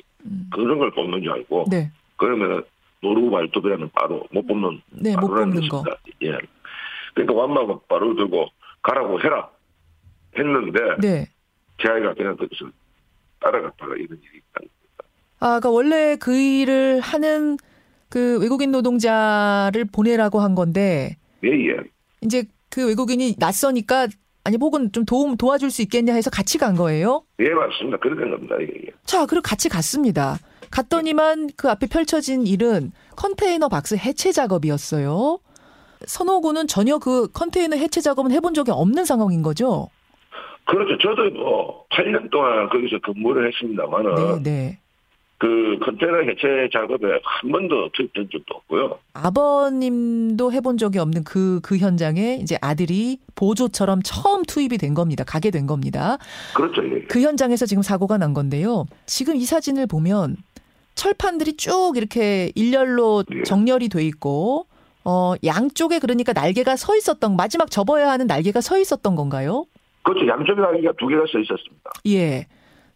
그런 0.52 0.80
걸 0.80 0.90
뽑는 0.90 1.22
줄 1.22 1.34
알고, 1.34 1.66
네. 1.70 1.92
그러면 2.18 2.64
노루 3.02 3.30
발톱이라는 3.30 3.90
바로 3.94 4.26
못 4.32 4.46
뽑는 4.48 4.82
네, 5.02 5.16
못 5.16 5.28
뽑는 5.28 5.68
거. 5.68 5.84
것입니다. 5.84 5.98
예. 6.24 6.38
그러니까 7.14 7.34
완마가 7.34 7.80
바로 7.88 8.16
들고 8.16 8.48
가라고 8.82 9.20
해라 9.22 9.50
했는데, 10.38 10.80
네. 11.00 11.28
제 11.82 11.90
아이가 11.90 12.14
그냥 12.14 12.36
그것을 12.38 12.72
따라갔다가 13.40 13.96
이런 13.96 14.20
일이 14.22 14.38
있다. 14.38 14.62
아, 15.40 15.60
그러니까 15.60 15.70
원래 15.70 16.16
그 16.18 16.36
일을 16.36 17.00
하는 17.02 17.58
그 18.10 18.40
외국인 18.42 18.72
노동자를 18.72 19.86
보내라고 19.86 20.40
한 20.40 20.56
건데, 20.56 21.18
예, 21.44 21.50
예. 21.50 21.78
이제 22.22 22.46
그 22.70 22.88
외국인이 22.88 23.36
낯서니까 23.38 24.08
아니 24.44 24.58
혹은 24.58 24.92
좀 24.92 25.06
도움 25.06 25.38
도와줄 25.38 25.72
수 25.72 25.82
있겠냐 25.84 26.14
해서 26.14 26.30
같이 26.30 26.58
간 26.58 26.76
거예요. 26.76 27.24
예, 27.40 27.50
맞습니다. 27.50 27.98
그렇게 27.98 28.22
된 28.22 28.32
겁니다. 28.32 28.56
예, 28.60 28.66
예. 28.66 28.92
자, 29.04 29.26
그리고 29.26 29.42
같이 29.42 29.70
갔습니다. 29.70 30.38
갔더니만 30.76 31.52
그 31.56 31.70
앞에 31.70 31.88
펼쳐진 31.88 32.46
일은 32.46 32.92
컨테이너 33.16 33.70
박스 33.70 33.96
해체 33.96 34.34
작업이었어요. 34.34 35.40
선호군은 36.06 36.68
전혀 36.68 36.98
그 36.98 37.32
컨테이너 37.32 37.78
해체 37.78 38.02
작업은 38.02 38.32
해본 38.32 38.54
적이 38.54 38.72
없는 38.72 39.06
상황인 39.06 39.42
거죠. 39.42 39.88
그렇죠. 40.66 40.98
저도 40.98 41.30
뭐 41.32 41.86
8년 41.92 42.30
동안 42.30 42.68
거기서 42.70 43.00
근무를 43.00 43.48
했습니다만은 43.48 44.16
네, 44.16 44.44
네. 44.44 44.80
그 45.38 45.78
컨테이너 45.82 46.18
해체 46.24 46.70
작업에 46.74 47.08
한 47.24 47.52
번도 47.52 47.92
투입된 47.94 48.28
적도 48.32 48.56
없고요. 48.56 49.00
아버님도 49.14 50.52
해본 50.52 50.78
적이 50.78 51.00
없는 51.00 51.24
그, 51.24 51.62
그 51.64 51.78
현장에 51.78 52.40
이제 52.42 52.58
아들이 52.62 53.20
보조처럼 53.36 54.02
처음 54.04 54.44
투입이 54.44 54.78
된 54.78 54.94
겁니다. 54.94 55.24
가게 55.24 55.52
된 55.52 55.68
겁니다. 55.68 56.18
그렇죠. 56.54 56.84
예. 56.84 57.02
그 57.04 57.22
현장에서 57.22 57.66
지금 57.66 57.82
사고가 57.82 58.18
난 58.18 58.34
건데요. 58.34 58.86
지금 59.06 59.38
이 59.38 59.46
사진을 59.46 59.88
보면 59.88 60.36
철판들이 60.96 61.58
쭉 61.58 61.94
이렇게 61.96 62.52
일렬로 62.56 63.24
예. 63.34 63.44
정렬이 63.44 63.90
돼 63.90 64.04
있고, 64.06 64.66
어, 65.04 65.34
양쪽에 65.46 66.00
그러니까 66.00 66.34
날개가 66.34 66.76
서 66.78 66.96
있었던, 66.96 67.36
마지막 67.36 67.70
접어야 67.70 68.10
하는 68.10 68.28
날개가 68.28 68.62
서 68.62 68.78
있었던 68.80 69.16
건가요? 69.16 69.66
그렇죠. 70.04 70.28
양쪽에 70.28 70.60
날개가 70.60 70.94
두 70.98 71.08
개가 71.08 71.24
써 71.32 71.40
있었습니다. 71.40 71.92
예. 72.08 72.48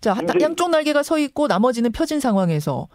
자, 0.01 0.13
한- 0.13 0.25
근데- 0.25 0.43
양쪽 0.43 0.69
날개가 0.71 1.03
서 1.03 1.17
있고 1.19 1.47
나머지는 1.47 1.91
펴진 1.91 2.19
상황에서 2.19 2.87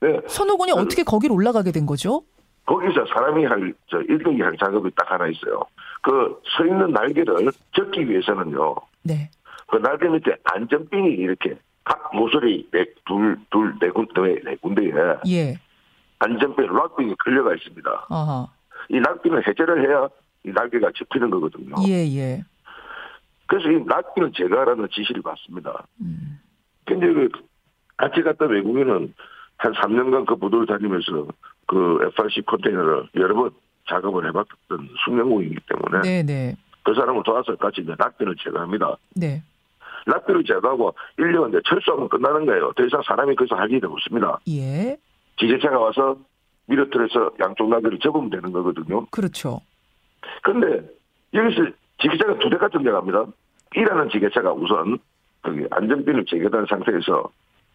네. 0.00 0.20
선호군이 0.28 0.72
그- 0.72 0.78
어떻게 0.78 1.02
거기로 1.02 1.34
올라가게 1.34 1.72
된 1.72 1.86
거죠? 1.86 2.22
거기서 2.66 3.04
사람이 3.14 3.44
할, 3.46 3.74
저, 3.90 4.00
일등이 4.02 4.40
할 4.40 4.56
작업이 4.58 4.90
딱 4.96 5.10
하나 5.10 5.26
있어요. 5.28 5.62
그 6.02 6.10
서 6.56 6.64
있는 6.66 6.90
날개를 6.92 7.50
접기 7.74 8.08
위해서는요. 8.08 8.74
네. 9.02 9.30
그 9.68 9.76
날개 9.76 10.06
밑에 10.08 10.36
안전핀이 10.44 11.14
이렇게 11.14 11.56
각 11.84 12.10
모서리 12.14 12.68
네, 12.72 12.86
둘, 13.06 13.38
둘, 13.50 13.74
네 13.78 13.90
군데, 13.90 14.40
네 14.44 14.56
군데에 14.56 14.92
예. 15.28 15.54
안전핀 16.18 16.66
락핀이 16.66 17.14
걸려가 17.22 17.54
있습니다. 17.54 18.06
아하. 18.08 18.48
이 18.88 18.98
락핀을 18.98 19.46
해제를 19.46 19.88
해야 19.88 20.08
이 20.44 20.50
날개가 20.50 20.92
접히는 20.96 21.30
거거든요. 21.30 21.74
예, 21.86 22.06
예. 22.16 22.44
그래서 23.46 23.70
이 23.70 23.84
락핀을 23.86 24.32
제거하라는 24.34 24.88
지시를 24.90 25.22
받습니다. 25.22 25.86
음. 26.00 26.40
근데 26.86 27.12
그 27.12 27.28
같이 27.96 28.22
갔던 28.22 28.50
외국인은 28.50 29.14
한 29.58 29.72
3년간 29.72 30.26
그 30.26 30.36
부도를 30.36 30.66
다니면서 30.66 31.28
그 31.66 31.98
FRC 32.12 32.42
컨테이너를 32.42 33.08
여러 33.16 33.34
번 33.34 33.50
작업을 33.88 34.26
해봤던 34.28 34.88
숙련공이기 35.04 35.56
때문에 35.68 36.02
네, 36.02 36.22
네. 36.22 36.56
그 36.82 36.94
사람을 36.94 37.22
도와서 37.24 37.54
같이 37.56 37.82
이제 37.82 37.94
락핀을 37.98 38.36
제거합니다. 38.42 38.96
네. 39.14 39.42
락핀을 40.06 40.44
제거하고 40.44 40.94
1년 41.18 41.48
이제 41.50 41.60
철수하면 41.68 42.08
끝나는 42.08 42.46
거예요. 42.46 42.72
더 42.76 42.84
이상 42.84 43.02
사람이 43.02 43.34
거기서 43.36 43.56
할 43.56 43.70
일이 43.70 43.80
없습니다. 43.86 44.38
예. 44.48 44.96
지게차가 45.38 45.78
와서 45.78 46.16
미러틀에서 46.66 47.32
양쪽 47.40 47.68
날개를 47.68 47.98
접으면 47.98 48.30
되는 48.30 48.52
거거든요. 48.52 49.06
그렇죠. 49.06 49.60
근데 50.42 50.82
여기서 51.32 51.66
지게차가 52.00 52.38
두 52.38 52.48
대가 52.50 52.68
등장합니다. 52.68 53.26
일하는 53.76 54.08
지게차가 54.10 54.52
우선 54.52 54.98
거기 55.42 55.64
안전핀을 55.70 56.24
제거한 56.26 56.66
상태에서 56.68 57.30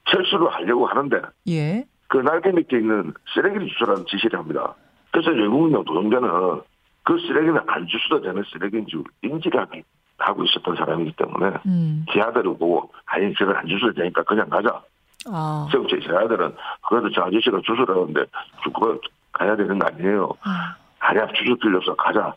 철수를 0.09 0.47
하려고 0.49 0.87
하는데 0.87 1.21
예. 1.49 1.85
그 2.07 2.17
날개 2.17 2.51
밑에 2.51 2.77
있는 2.77 3.13
쓰레기를 3.33 3.67
주소라는 3.67 4.05
지시를 4.07 4.39
합니다. 4.39 4.73
그래서 5.11 5.29
외국인용 5.31 5.83
노동자는 5.85 6.61
그 7.03 7.17
쓰레기는 7.19 7.59
안 7.67 7.87
주셔도 7.87 8.21
되는 8.21 8.43
쓰레기인 8.51 8.87
줄 8.87 9.03
인지를 9.23 9.59
하기- 9.61 9.83
하고 10.19 10.43
있었던 10.43 10.75
사람이기 10.75 11.13
때문에 11.13 11.57
음. 11.65 12.05
제 12.11 12.21
아들을 12.21 12.57
보고 12.57 12.91
아니 13.05 13.33
저걸 13.35 13.57
안 13.57 13.67
주셔도 13.67 13.93
되니까 13.93 14.23
그냥 14.23 14.49
가자. 14.49 14.81
아. 15.27 15.67
제, 15.71 15.99
제 15.99 16.15
아들은 16.15 16.55
그래도 16.87 17.09
저 17.11 17.23
아저씨가 17.23 17.59
주소라는데 17.65 18.25
그거 18.63 18.99
가야 19.31 19.55
되는 19.55 19.79
거 19.79 19.87
아니에요. 19.87 20.29
아. 20.41 20.75
아니야 20.99 21.27
주소 21.33 21.55
틀려서 21.57 21.95
가자. 21.95 22.33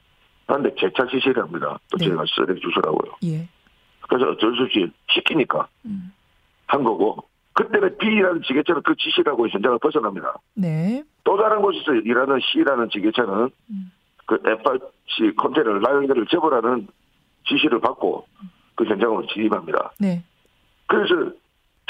그런데 0.46 0.74
재차 0.78 1.06
지시를 1.06 1.42
합니다. 1.42 1.78
또 1.90 1.98
네. 1.98 2.06
제가 2.06 2.24
쓰레기 2.34 2.60
주소라고요. 2.60 3.12
예. 3.24 3.48
그래서 4.08 4.30
어쩔 4.30 4.54
수 4.56 4.62
없이 4.62 4.90
시키니까 5.10 5.66
음. 5.86 6.12
한 6.66 6.84
거고 6.84 7.24
그때는 7.54 7.96
B라는 7.98 8.42
지게차는 8.42 8.82
그 8.82 8.94
지시라고 8.96 9.48
현장을 9.48 9.78
벗어납니다. 9.78 10.34
네. 10.54 11.02
또 11.24 11.36
다른 11.36 11.60
곳에서 11.62 11.94
일하는 11.94 12.40
C라는 12.40 12.88
지게차는 12.90 13.50
그 14.26 14.38
FRC 14.44 15.34
컨테이너를 15.36 15.82
나영대를 15.82 16.26
접으라는 16.26 16.88
지시를 17.46 17.80
받고 17.80 18.26
그 18.74 18.84
현장으로 18.84 19.26
진입합니다. 19.26 19.92
네. 19.98 20.22
그래서 20.86 21.32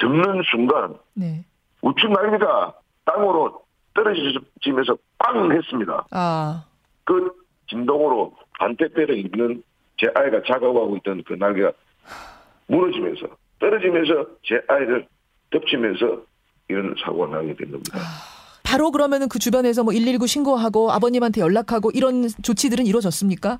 접는 0.00 0.42
순간 0.50 0.96
네. 1.14 1.44
우측 1.82 2.10
날개가 2.10 2.74
땅으로 3.04 3.62
떨어지면서 3.94 4.96
빵 5.18 5.52
했습니다. 5.52 6.06
아. 6.10 6.64
그 7.04 7.32
진동으로 7.68 8.34
반대편에 8.58 9.14
있는 9.14 9.62
제 9.98 10.08
아이가 10.14 10.42
작업하고 10.46 10.96
있던 10.98 11.22
그 11.24 11.34
날개가 11.34 11.72
무너지면서 12.66 13.26
떨어지면서 13.58 14.26
제 14.44 14.60
아이를 14.68 15.06
덮치면서 15.50 16.22
이런 16.68 16.94
사고가 17.04 17.36
나게 17.36 17.54
된 17.54 17.70
겁니다. 17.70 17.98
바로 18.62 18.90
그러면은 18.90 19.28
그 19.28 19.38
주변에서 19.38 19.84
뭐 19.84 19.92
119 19.92 20.26
신고하고 20.26 20.92
아버님한테 20.92 21.40
연락하고 21.40 21.90
이런 21.92 22.28
조치들은 22.42 22.86
이루어졌습니까? 22.86 23.58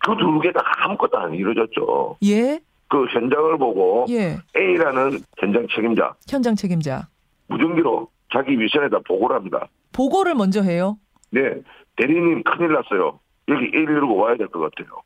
그 0.00 0.16
두개다 0.16 0.60
아무것도 0.84 1.18
안 1.18 1.34
이루어졌죠. 1.34 2.16
예. 2.24 2.58
그 2.88 3.06
현장을 3.06 3.56
보고 3.58 4.06
예. 4.10 4.36
A라는 4.56 5.20
현장 5.38 5.66
책임자 5.74 6.14
현장 6.28 6.54
책임자. 6.54 7.06
무전기로 7.48 8.08
자기 8.32 8.58
위선에다 8.58 9.00
보고를 9.06 9.36
합니다. 9.36 9.68
보고를 9.92 10.34
먼저 10.34 10.62
해요. 10.62 10.96
네, 11.30 11.40
대리님 11.96 12.42
큰일 12.44 12.72
났어요. 12.72 13.18
여기 13.48 13.70
119 13.70 14.16
와야 14.16 14.36
될 14.36 14.48
것 14.48 14.60
같아요. 14.60 15.02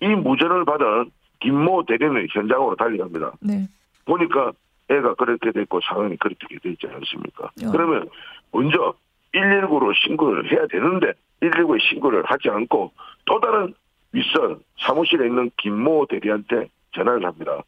이 0.00 0.06
무전을 0.08 0.64
받은 0.64 1.10
김모 1.40 1.84
대리는 1.86 2.26
현장으로 2.30 2.76
달려갑니다. 2.76 3.32
네. 3.40 3.66
보니까 4.04 4.52
애가 4.90 5.14
그렇게 5.14 5.52
됐고 5.52 5.80
상황이 5.82 6.16
그렇게 6.16 6.46
되지 6.62 6.86
않습니까? 6.86 7.44
어. 7.44 7.70
그러면 7.72 8.08
먼저 8.52 8.94
119로 9.34 9.94
신고를 9.94 10.50
해야 10.52 10.66
되는데 10.66 11.12
119에 11.40 11.80
신고를 11.80 12.22
하지 12.26 12.48
않고 12.50 12.92
또 13.24 13.40
다른 13.40 13.72
윗선 14.12 14.62
사무실에 14.78 15.26
있는 15.26 15.50
김모 15.56 16.06
대리한테 16.06 16.68
전화를 16.94 17.24
합니다. 17.24 17.62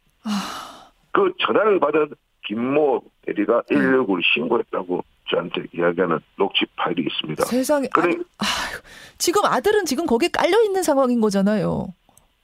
그 1.11 1.33
전화를 1.39 1.79
받은 1.79 2.13
김모 2.45 3.03
대리가 3.25 3.61
119를 3.69 4.21
신고했다고 4.33 5.03
저한테 5.29 5.63
이야기하는 5.73 6.19
녹취 6.37 6.65
파일이 6.75 7.03
있습니다. 7.03 7.45
세상에. 7.45 7.87
그래 7.93 8.05
아니, 8.05 8.15
아휴, 8.15 8.81
지금 9.17 9.45
아들은 9.45 9.85
지금 9.85 10.05
거기에 10.05 10.29
깔려 10.29 10.61
있는 10.63 10.83
상황인 10.83 11.21
거잖아요. 11.21 11.87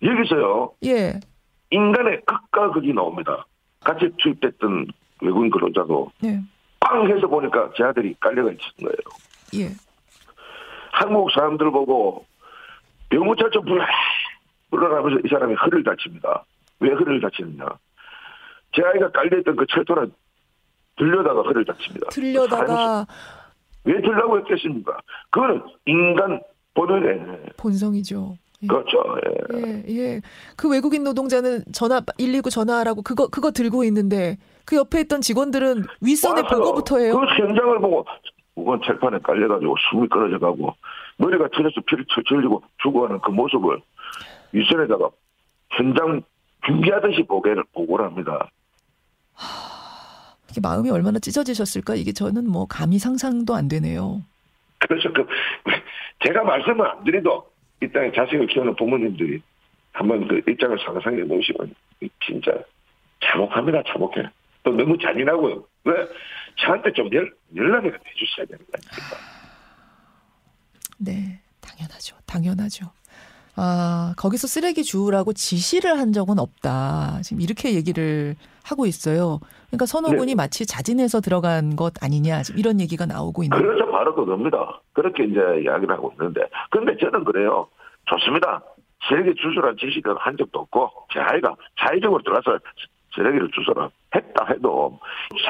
여기서요 0.01 0.71
예. 0.85 1.19
인간의 1.71 2.21
극과 2.25 2.71
극이 2.71 2.93
나옵니다. 2.93 3.45
같이 3.81 4.09
투입됐던 4.17 4.88
외국인 5.21 5.49
근로자도 5.51 6.12
예. 6.23 6.39
빵 6.79 7.05
해서 7.09 7.27
보니까 7.27 7.69
제 7.75 7.83
아들이 7.83 8.15
깔려가 8.19 8.49
있는 8.49 8.63
거예요. 8.81 9.65
예. 9.65 9.75
한국 10.91 11.31
사람들 11.31 11.69
보고 11.71 12.25
병무차 13.10 13.50
좀 13.52 13.65
불러 13.65 13.86
불러가면서 14.69 15.22
이 15.26 15.30
사람이 15.30 15.56
허리를 15.56 15.84
다칩니다. 15.84 16.45
왜 16.80 16.91
허리를 16.91 17.22
다치느냐? 17.22 17.65
제 18.74 18.84
아이가 18.84 19.10
깔려있던 19.12 19.56
그 19.56 19.65
철도는 19.67 20.12
들려다가 20.98 21.41
허리를 21.41 21.65
다칩니다. 21.65 22.10
들려다가 22.10 23.06
왜 23.86 24.02
들라고 24.02 24.38
했겠습니까? 24.39 24.98
그거는 25.32 25.63
인간 25.86 26.41
본연의 26.76 27.48
본성이죠. 27.58 28.36
예. 28.62 28.67
그렇죠. 28.67 29.02
예. 29.54 29.58
예, 29.58 29.84
예. 29.88 30.22
그 30.56 30.69
외국인 30.69 31.04
노동자는 31.04 31.63
전화 31.74 32.02
119 32.17 32.50
전화하라고 32.50 33.02
그거 33.02 33.28
그거 33.28 33.52
들고 33.52 33.84
있는데 33.86 34.38
그 34.65 34.76
옆에 34.76 35.02
있던 35.02 35.22
직원들은 35.22 35.86
윗선에 36.02 36.43
보고부터 36.43 37.00
해요. 37.00 37.17
그 37.17 37.26
현장을 37.26 37.80
보고 37.80 38.06
우건 38.56 38.82
철판에 38.84 39.19
깔려가지고 39.19 39.76
숨이 39.89 40.08
끊어져가고 40.10 40.76
머리가 41.19 41.49
터져서 41.49 41.82
피를 41.82 42.05
흘리고 42.27 42.63
죽어가는 42.82 43.19
그 43.19 43.32
모습을 43.32 43.79
윗선에다가 44.53 45.10
현장 45.71 46.21
중계하듯이 46.65 47.23
보고를 47.23 47.63
보고를 47.73 48.05
합니다. 48.05 48.49
이게 50.49 50.62
마음이 50.62 50.89
얼마나 50.89 51.19
찢어지셨을까? 51.19 51.95
이게 51.95 52.12
저는 52.12 52.49
뭐 52.49 52.65
감히 52.65 52.97
상상도 52.97 53.53
안 53.53 53.67
되네요. 53.67 54.23
그래서 54.79 55.12
그 55.12 55.27
제가 56.25 56.43
말씀을 56.43 56.88
안 56.88 57.03
드려도 57.03 57.49
이 57.84 57.88
땅에 57.89 58.12
자식을 58.12 58.47
키우는 58.47 58.75
부모님들이 58.75 59.41
한번 59.91 60.27
그 60.27 60.41
입장을 60.47 60.77
상상해 60.84 61.23
보시면 61.25 61.75
진짜 62.25 62.51
참혹합니다. 63.21 63.84
참혹해. 63.88 64.23
또 64.63 64.71
너무 64.71 64.97
잔인하고요. 64.97 65.63
왜 65.84 65.93
저한테 66.55 66.91
좀 66.93 67.10
연, 67.13 67.29
연락을 67.55 67.93
해주셔야 67.93 68.45
되는 68.45 68.65
거 68.65 68.71
아닙니까? 68.73 69.38
네, 70.99 71.39
당연하죠. 71.62 72.15
당연하죠. 72.25 72.91
아, 73.55 74.13
거기서 74.17 74.47
쓰레기 74.47 74.83
주우라고 74.83 75.33
지시를 75.33 75.99
한 75.99 76.13
적은 76.13 76.39
없다. 76.39 77.19
지금 77.23 77.41
이렇게 77.41 77.73
얘기를 77.73 78.35
하고 78.63 78.85
있어요. 78.85 79.39
그러니까 79.67 79.85
선호군이 79.85 80.27
네. 80.27 80.35
마치 80.35 80.65
자진해서 80.65 81.19
들어간 81.19 81.75
것 81.75 81.93
아니냐. 82.01 82.43
지금 82.43 82.59
이런 82.59 82.79
얘기가 82.79 83.05
나오고 83.05 83.43
있는. 83.43 83.57
그래서 83.57 83.89
바로 83.91 84.15
그겁니다. 84.15 84.81
그렇게 84.93 85.25
이제 85.25 85.39
이야기를 85.63 85.91
하고 85.93 86.13
있는데. 86.13 86.41
근데 86.69 86.95
저는 86.97 87.25
그래요. 87.25 87.67
좋습니다. 88.05 88.63
쓰레기 89.07 89.33
주소란 89.35 89.75
지시를 89.77 90.15
한 90.19 90.38
적도 90.38 90.59
없고, 90.59 90.89
제 91.13 91.19
아이가 91.19 91.55
자의적으로 91.79 92.21
들어가서 92.23 92.59
쓰레기를 93.15 93.49
주소라 93.53 93.89
했다 94.15 94.45
해도, 94.49 94.99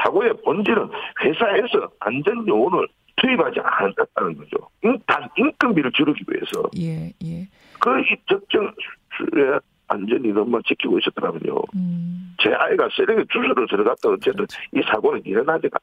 사고의 0.02 0.32
본질은 0.44 0.90
회사에서 1.22 1.90
안전 2.00 2.46
요원을 2.46 2.88
투입하지 3.30 3.60
않았다는 3.62 4.36
거죠. 4.36 4.56
인- 4.82 4.98
단 5.06 5.28
인건비를 5.36 5.92
줄이기 5.92 6.24
위해서. 6.28 6.68
예, 6.78 7.12
예. 7.24 7.46
그이 7.78 8.16
적정 8.28 8.72
수의 9.16 9.60
안전 9.88 10.24
인원만 10.24 10.62
지키고 10.66 10.98
있었더라면요. 10.98 11.56
음, 11.74 12.34
제 12.40 12.50
아이가 12.52 12.88
쓰레기 12.94 13.24
주소를 13.30 13.66
들어갔다 13.68 14.08
어쨌든 14.10 14.46
이 14.74 14.82
사고는 14.82 15.22
일어나지가 15.24 15.78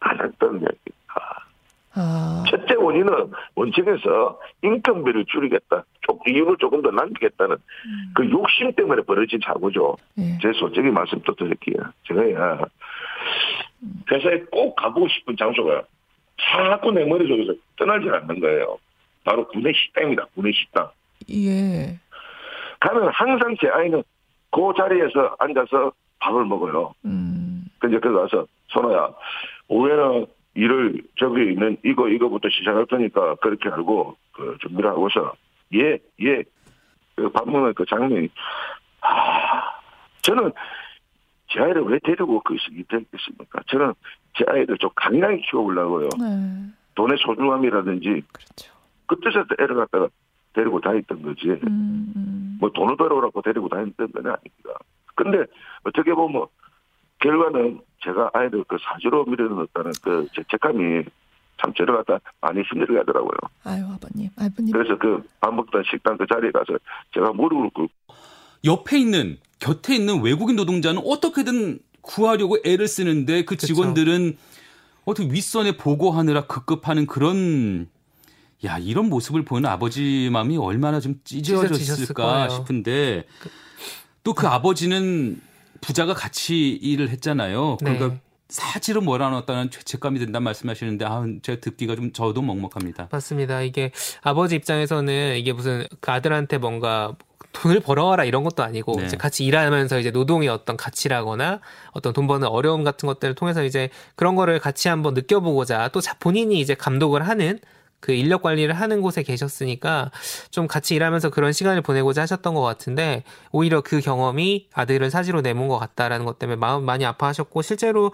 않았던 0.00 0.54
얘기입니다. 0.54 1.46
아, 1.94 2.42
첫째 2.48 2.74
원인은 2.74 3.30
원칙에서 3.54 4.40
인건비를 4.62 5.26
줄이겠다. 5.26 5.84
좀 6.00 6.18
이윤을 6.26 6.56
조금 6.58 6.80
더 6.82 6.90
남기겠다는 6.90 7.56
그 8.14 8.28
욕심 8.30 8.72
때문에 8.72 9.02
벌어진 9.02 9.38
사고죠. 9.44 9.96
예. 10.18 10.38
제 10.40 10.52
솔직히 10.58 10.88
말씀 10.90 11.20
또 11.24 11.34
드릴게요. 11.34 11.76
제가 12.08 12.66
회사에 14.10 14.40
꼭 14.50 14.74
가보고 14.76 15.06
싶은 15.08 15.36
장소가 15.36 15.82
자꾸 16.44 16.90
내 16.92 17.04
머릿속에서 17.04 17.52
떠나질 17.76 18.12
않는 18.14 18.40
거예요. 18.40 18.78
바로 19.24 19.46
구내 19.48 19.72
식당입니다. 19.72 20.26
구내 20.34 20.50
식당. 20.52 20.90
예. 21.30 21.98
가면 22.80 23.10
항상 23.12 23.54
제 23.60 23.68
아이는 23.68 24.02
그 24.50 24.72
자리에서 24.76 25.36
앉아서 25.38 25.92
밥을 26.18 26.44
먹어요. 26.44 26.94
음, 27.04 27.64
근데 27.78 27.98
거기 28.00 28.14
가서 28.14 28.46
선호야 28.68 29.10
오해는 29.68 30.26
일을 30.54 31.02
저기 31.16 31.52
있는 31.52 31.76
이거 31.84 32.08
이거부터 32.08 32.48
시작할 32.50 32.86
테니까 32.86 33.36
그렇게 33.36 33.68
알고 33.70 34.16
그 34.32 34.56
준비를 34.60 34.90
하고서 34.90 35.32
예 35.74 35.98
예 36.20 36.42
밥 37.32 37.48
먹는 37.48 37.74
그 37.74 37.84
장면이 37.86 38.28
아 39.02 39.62
저는 40.22 40.50
제 41.48 41.60
아이를 41.60 41.82
왜 41.82 41.98
데리고 42.02 42.40
그 42.40 42.56
시기 42.58 42.82
됐겠습니까? 42.84 43.60
저는 43.68 43.92
제 44.42 44.50
아이를 44.50 44.76
좀 44.78 44.90
강인하게 44.96 45.42
키워보려고요. 45.50 46.08
네. 46.18 46.72
돈의 46.94 47.16
소중함이라든지 47.18 48.22
그렇죠. 48.32 48.72
그 49.06 49.16
뜻에서 49.20 49.46
애를 49.58 49.76
갖다가 49.76 50.08
데리고 50.54 50.80
다녔던 50.80 51.22
거지. 51.22 51.48
음, 51.48 52.12
음. 52.16 52.58
뭐 52.60 52.70
돈을 52.70 52.96
벌어오라고 52.96 53.40
데리고 53.42 53.68
다녔던 53.68 54.12
건 54.12 54.26
아닙니다. 54.26 54.78
근데 55.14 55.44
어떻게 55.84 56.12
보면 56.12 56.46
결과는 57.20 57.80
제가 58.02 58.30
아이들 58.32 58.64
그 58.64 58.76
사주로 58.82 59.24
밀어넣었다는 59.24 59.92
그 60.02 60.26
죄책감이 60.34 61.04
참 61.62 61.72
저를 61.74 62.02
갖다 62.02 62.18
많이 62.40 62.62
힘들게 62.62 62.98
하더라고요. 62.98 63.36
아유, 63.64 63.84
아버님, 63.84 64.28
아버님. 64.36 64.72
그래서 64.72 64.98
그밥 64.98 65.54
먹던 65.54 65.84
식당 65.88 66.16
그 66.16 66.26
자리에 66.26 66.50
가서 66.50 66.76
제가 67.14 67.32
무릎을 67.32 67.70
꿇고 67.70 67.92
옆에 68.64 68.98
있는 68.98 69.38
곁에 69.60 69.94
있는 69.94 70.22
외국인 70.22 70.56
노동자는 70.56 71.02
어떻게든 71.04 71.78
구하려고 72.02 72.58
애를 72.64 72.86
쓰는데 72.86 73.44
그 73.44 73.54
그쵸. 73.54 73.66
직원들은 73.68 74.36
어떻게 75.04 75.28
윗선에 75.28 75.76
보고하느라 75.76 76.46
급급하는 76.46 77.06
그런 77.06 77.88
야 78.64 78.78
이런 78.78 79.08
모습을 79.08 79.44
보는 79.44 79.68
아버지 79.68 80.28
마음이 80.32 80.56
얼마나 80.56 81.00
좀 81.00 81.20
찢어졌을까. 81.24 82.48
싶은데 82.48 83.24
또그 84.22 84.46
아버지는 84.46 85.40
부자가 85.80 86.14
같이 86.14 86.70
일을 86.70 87.08
했잖아요. 87.10 87.78
네. 87.80 87.96
그러니까 87.96 88.20
사지로 88.48 89.00
몰아넣었다는 89.00 89.70
죄책감이 89.70 90.18
든다는 90.18 90.44
말씀하시는데 90.44 91.04
아 91.06 91.26
제가 91.42 91.60
듣기가 91.60 91.96
좀 91.96 92.12
저도 92.12 92.42
먹먹합니다. 92.42 93.08
맞습니다. 93.10 93.62
이게 93.62 93.90
아버지 94.20 94.54
입장에서는 94.54 95.38
이게 95.38 95.52
무슨 95.52 95.86
그 96.00 96.10
아들한테 96.10 96.58
뭔가 96.58 97.16
돈을 97.52 97.80
벌어와라 97.80 98.24
이런 98.24 98.44
것도 98.44 98.62
아니고 98.62 98.96
네. 98.98 99.06
이제 99.06 99.16
같이 99.16 99.44
일하면서 99.44 99.98
이제 99.98 100.10
노동의 100.10 100.48
어떤 100.48 100.76
가치라거나 100.76 101.60
어떤 101.92 102.12
돈 102.12 102.26
버는 102.26 102.48
어려움 102.48 102.84
같은 102.84 103.06
것들을 103.06 103.34
통해서 103.34 103.62
이제 103.62 103.90
그런 104.16 104.34
거를 104.36 104.58
같이 104.58 104.88
한번 104.88 105.14
느껴보고자 105.14 105.88
또 105.88 106.00
자- 106.00 106.16
본인이 106.18 106.60
이제 106.60 106.74
감독을 106.74 107.28
하는 107.28 107.58
그 108.00 108.12
인력 108.12 108.42
관리를 108.42 108.74
하는 108.74 109.00
곳에 109.00 109.22
계셨으니까 109.22 110.10
좀 110.50 110.66
같이 110.66 110.96
일하면서 110.96 111.30
그런 111.30 111.52
시간을 111.52 111.82
보내고자 111.82 112.22
하셨던 112.22 112.54
것 112.54 112.60
같은데 112.62 113.22
오히려 113.52 113.80
그 113.80 114.00
경험이 114.00 114.66
아들을 114.72 115.08
사지로 115.10 115.40
내몬 115.40 115.68
것 115.68 115.78
같다라는 115.78 116.26
것 116.26 116.38
때문에 116.40 116.56
마음 116.56 116.84
많이 116.84 117.04
아파하셨고 117.06 117.62
실제로 117.62 118.12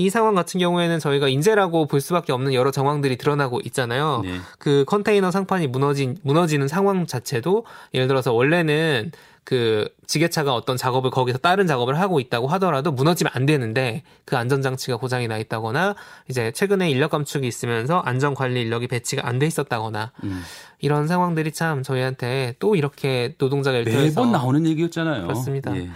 이 0.00 0.08
상황 0.08 0.34
같은 0.34 0.58
경우에는 0.58 0.98
저희가 0.98 1.28
인재라고 1.28 1.86
볼 1.86 2.00
수밖에 2.00 2.32
없는 2.32 2.54
여러 2.54 2.70
정황들이 2.70 3.18
드러나고 3.18 3.60
있잖아요. 3.66 4.22
네. 4.24 4.38
그 4.58 4.84
컨테이너 4.86 5.30
상판이 5.30 5.66
무너진 5.66 6.16
무너지는 6.22 6.68
상황 6.68 7.06
자체도 7.06 7.66
예를 7.92 8.08
들어서 8.08 8.32
원래는 8.32 9.12
그 9.44 9.88
지게차가 10.06 10.54
어떤 10.54 10.76
작업을 10.76 11.10
거기서 11.10 11.38
다른 11.38 11.66
작업을 11.66 11.98
하고 11.98 12.20
있다고 12.20 12.46
하더라도 12.48 12.92
무너지면 12.92 13.32
안 13.34 13.46
되는데 13.46 14.02
그 14.24 14.36
안전장치가 14.36 14.96
고장이 14.96 15.28
나 15.28 15.38
있다거나 15.38 15.96
이제 16.28 16.52
최근에 16.52 16.88
인력 16.88 17.10
감축이 17.10 17.46
있으면서 17.46 17.98
안전관리 18.00 18.60
인력이 18.60 18.86
배치가 18.86 19.26
안 19.26 19.38
돼 19.38 19.46
있었다거나 19.46 20.12
음. 20.24 20.42
이런 20.78 21.08
상황들이 21.08 21.52
참 21.52 21.82
저희한테 21.82 22.54
또 22.58 22.74
이렇게 22.76 23.34
노동자가 23.38 23.82
매번 23.82 24.32
나오는 24.32 24.64
얘기였잖아요. 24.66 25.22
그렇습니다. 25.24 25.76
예. 25.76 25.90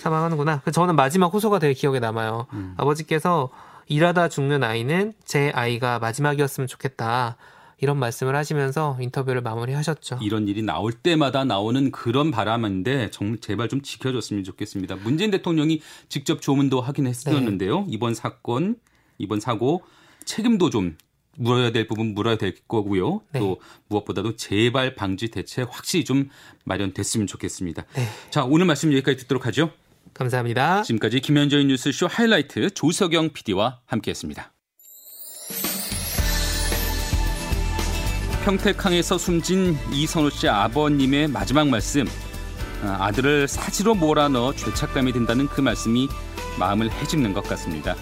사망하는구나. 0.00 0.62
저는 0.72 0.96
마지막 0.96 1.32
호소가 1.32 1.58
되게 1.58 1.74
기억에 1.74 2.00
남아요. 2.00 2.46
음. 2.52 2.74
아버지께서 2.76 3.50
일하다 3.86 4.28
죽는 4.28 4.62
아이는 4.62 5.12
제 5.24 5.50
아이가 5.54 5.98
마지막이었으면 5.98 6.66
좋겠다. 6.66 7.36
이런 7.82 7.98
말씀을 7.98 8.36
하시면서 8.36 8.98
인터뷰를 9.00 9.40
마무리하셨죠. 9.40 10.18
이런 10.22 10.48
일이 10.48 10.62
나올 10.62 10.92
때마다 10.92 11.44
나오는 11.44 11.90
그런 11.90 12.30
바람인데 12.30 13.10
정말 13.10 13.38
제발 13.38 13.68
좀 13.68 13.80
지켜줬으면 13.80 14.44
좋겠습니다. 14.44 14.96
문재인 14.96 15.30
대통령이 15.30 15.80
직접 16.08 16.42
조문도 16.42 16.80
하긴 16.80 17.06
했었는데요. 17.06 17.86
이번 17.88 18.14
사건, 18.14 18.76
이번 19.18 19.40
사고 19.40 19.82
책임도 20.26 20.68
좀 20.70 20.96
물어야 21.36 21.72
될 21.72 21.86
부분 21.86 22.14
물어야 22.14 22.36
될 22.36 22.54
거고요. 22.68 23.22
네. 23.32 23.40
또 23.40 23.60
무엇보다도 23.88 24.36
재발 24.36 24.94
방지 24.94 25.28
대책 25.28 25.68
확실히 25.70 26.04
좀 26.04 26.28
마련됐으면 26.64 27.26
좋겠습니다. 27.26 27.86
네. 27.94 28.02
자, 28.30 28.44
오늘 28.44 28.66
말씀 28.66 28.92
여기까지 28.92 29.18
듣도록 29.18 29.46
하죠. 29.46 29.70
감사합니다. 30.14 30.82
지금까지 30.82 31.20
김현정의 31.20 31.66
뉴스쇼 31.66 32.06
하이라이트 32.06 32.70
조석영 32.70 33.32
PD와 33.32 33.80
함께했습니다. 33.86 34.52
평택항에서 38.44 39.18
숨진 39.18 39.76
이선호 39.92 40.30
씨 40.30 40.48
아버님의 40.48 41.28
마지막 41.28 41.68
말씀. 41.68 42.06
아, 42.82 42.96
아들을 43.06 43.46
사지로 43.46 43.94
몰아넣어 43.94 44.54
죄책감이 44.54 45.12
든다는 45.12 45.46
그 45.48 45.60
말씀이 45.60 46.08
마음을 46.58 46.90
해집는 46.90 47.34
것 47.34 47.44
같습니다. 47.44 47.94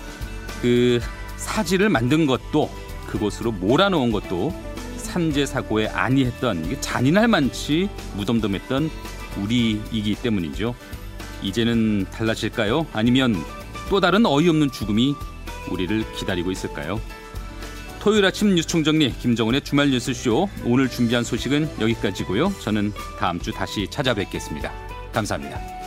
그 0.63 1.01
사지를 1.37 1.89
만든 1.89 2.27
것도 2.27 2.71
그곳으로 3.09 3.53
몰아넣은 3.53 4.13
것도 4.13 4.53
산재 4.97 5.47
사고에 5.47 5.89
안이했던 5.89 6.81
잔인할 6.81 7.29
만치 7.29 7.89
무덤덤했던 8.17 8.91
우리이기 9.43 10.17
때문이죠. 10.17 10.75
이제는 11.43 12.07
달라질까요? 12.11 12.87
아니면 12.93 13.37
또 13.89 14.01
다른 14.01 14.27
어이없는 14.27 14.71
죽음이 14.71 15.15
우리를 15.71 16.05
기다리고 16.15 16.51
있을까요? 16.51 17.01
토요일 18.01 18.25
아침 18.25 18.55
뉴스 18.55 18.69
총정리 18.69 19.13
김정은의 19.19 19.63
주말 19.63 19.91
뉴스쇼 19.91 20.49
오늘 20.65 20.89
준비한 20.89 21.25
소식은 21.25 21.81
여기까지고요. 21.81 22.53
저는 22.63 22.93
다음 23.19 23.41
주 23.41 23.53
다시 23.53 23.87
찾아뵙겠습니다. 23.91 24.73
감사합니다. 25.13 25.78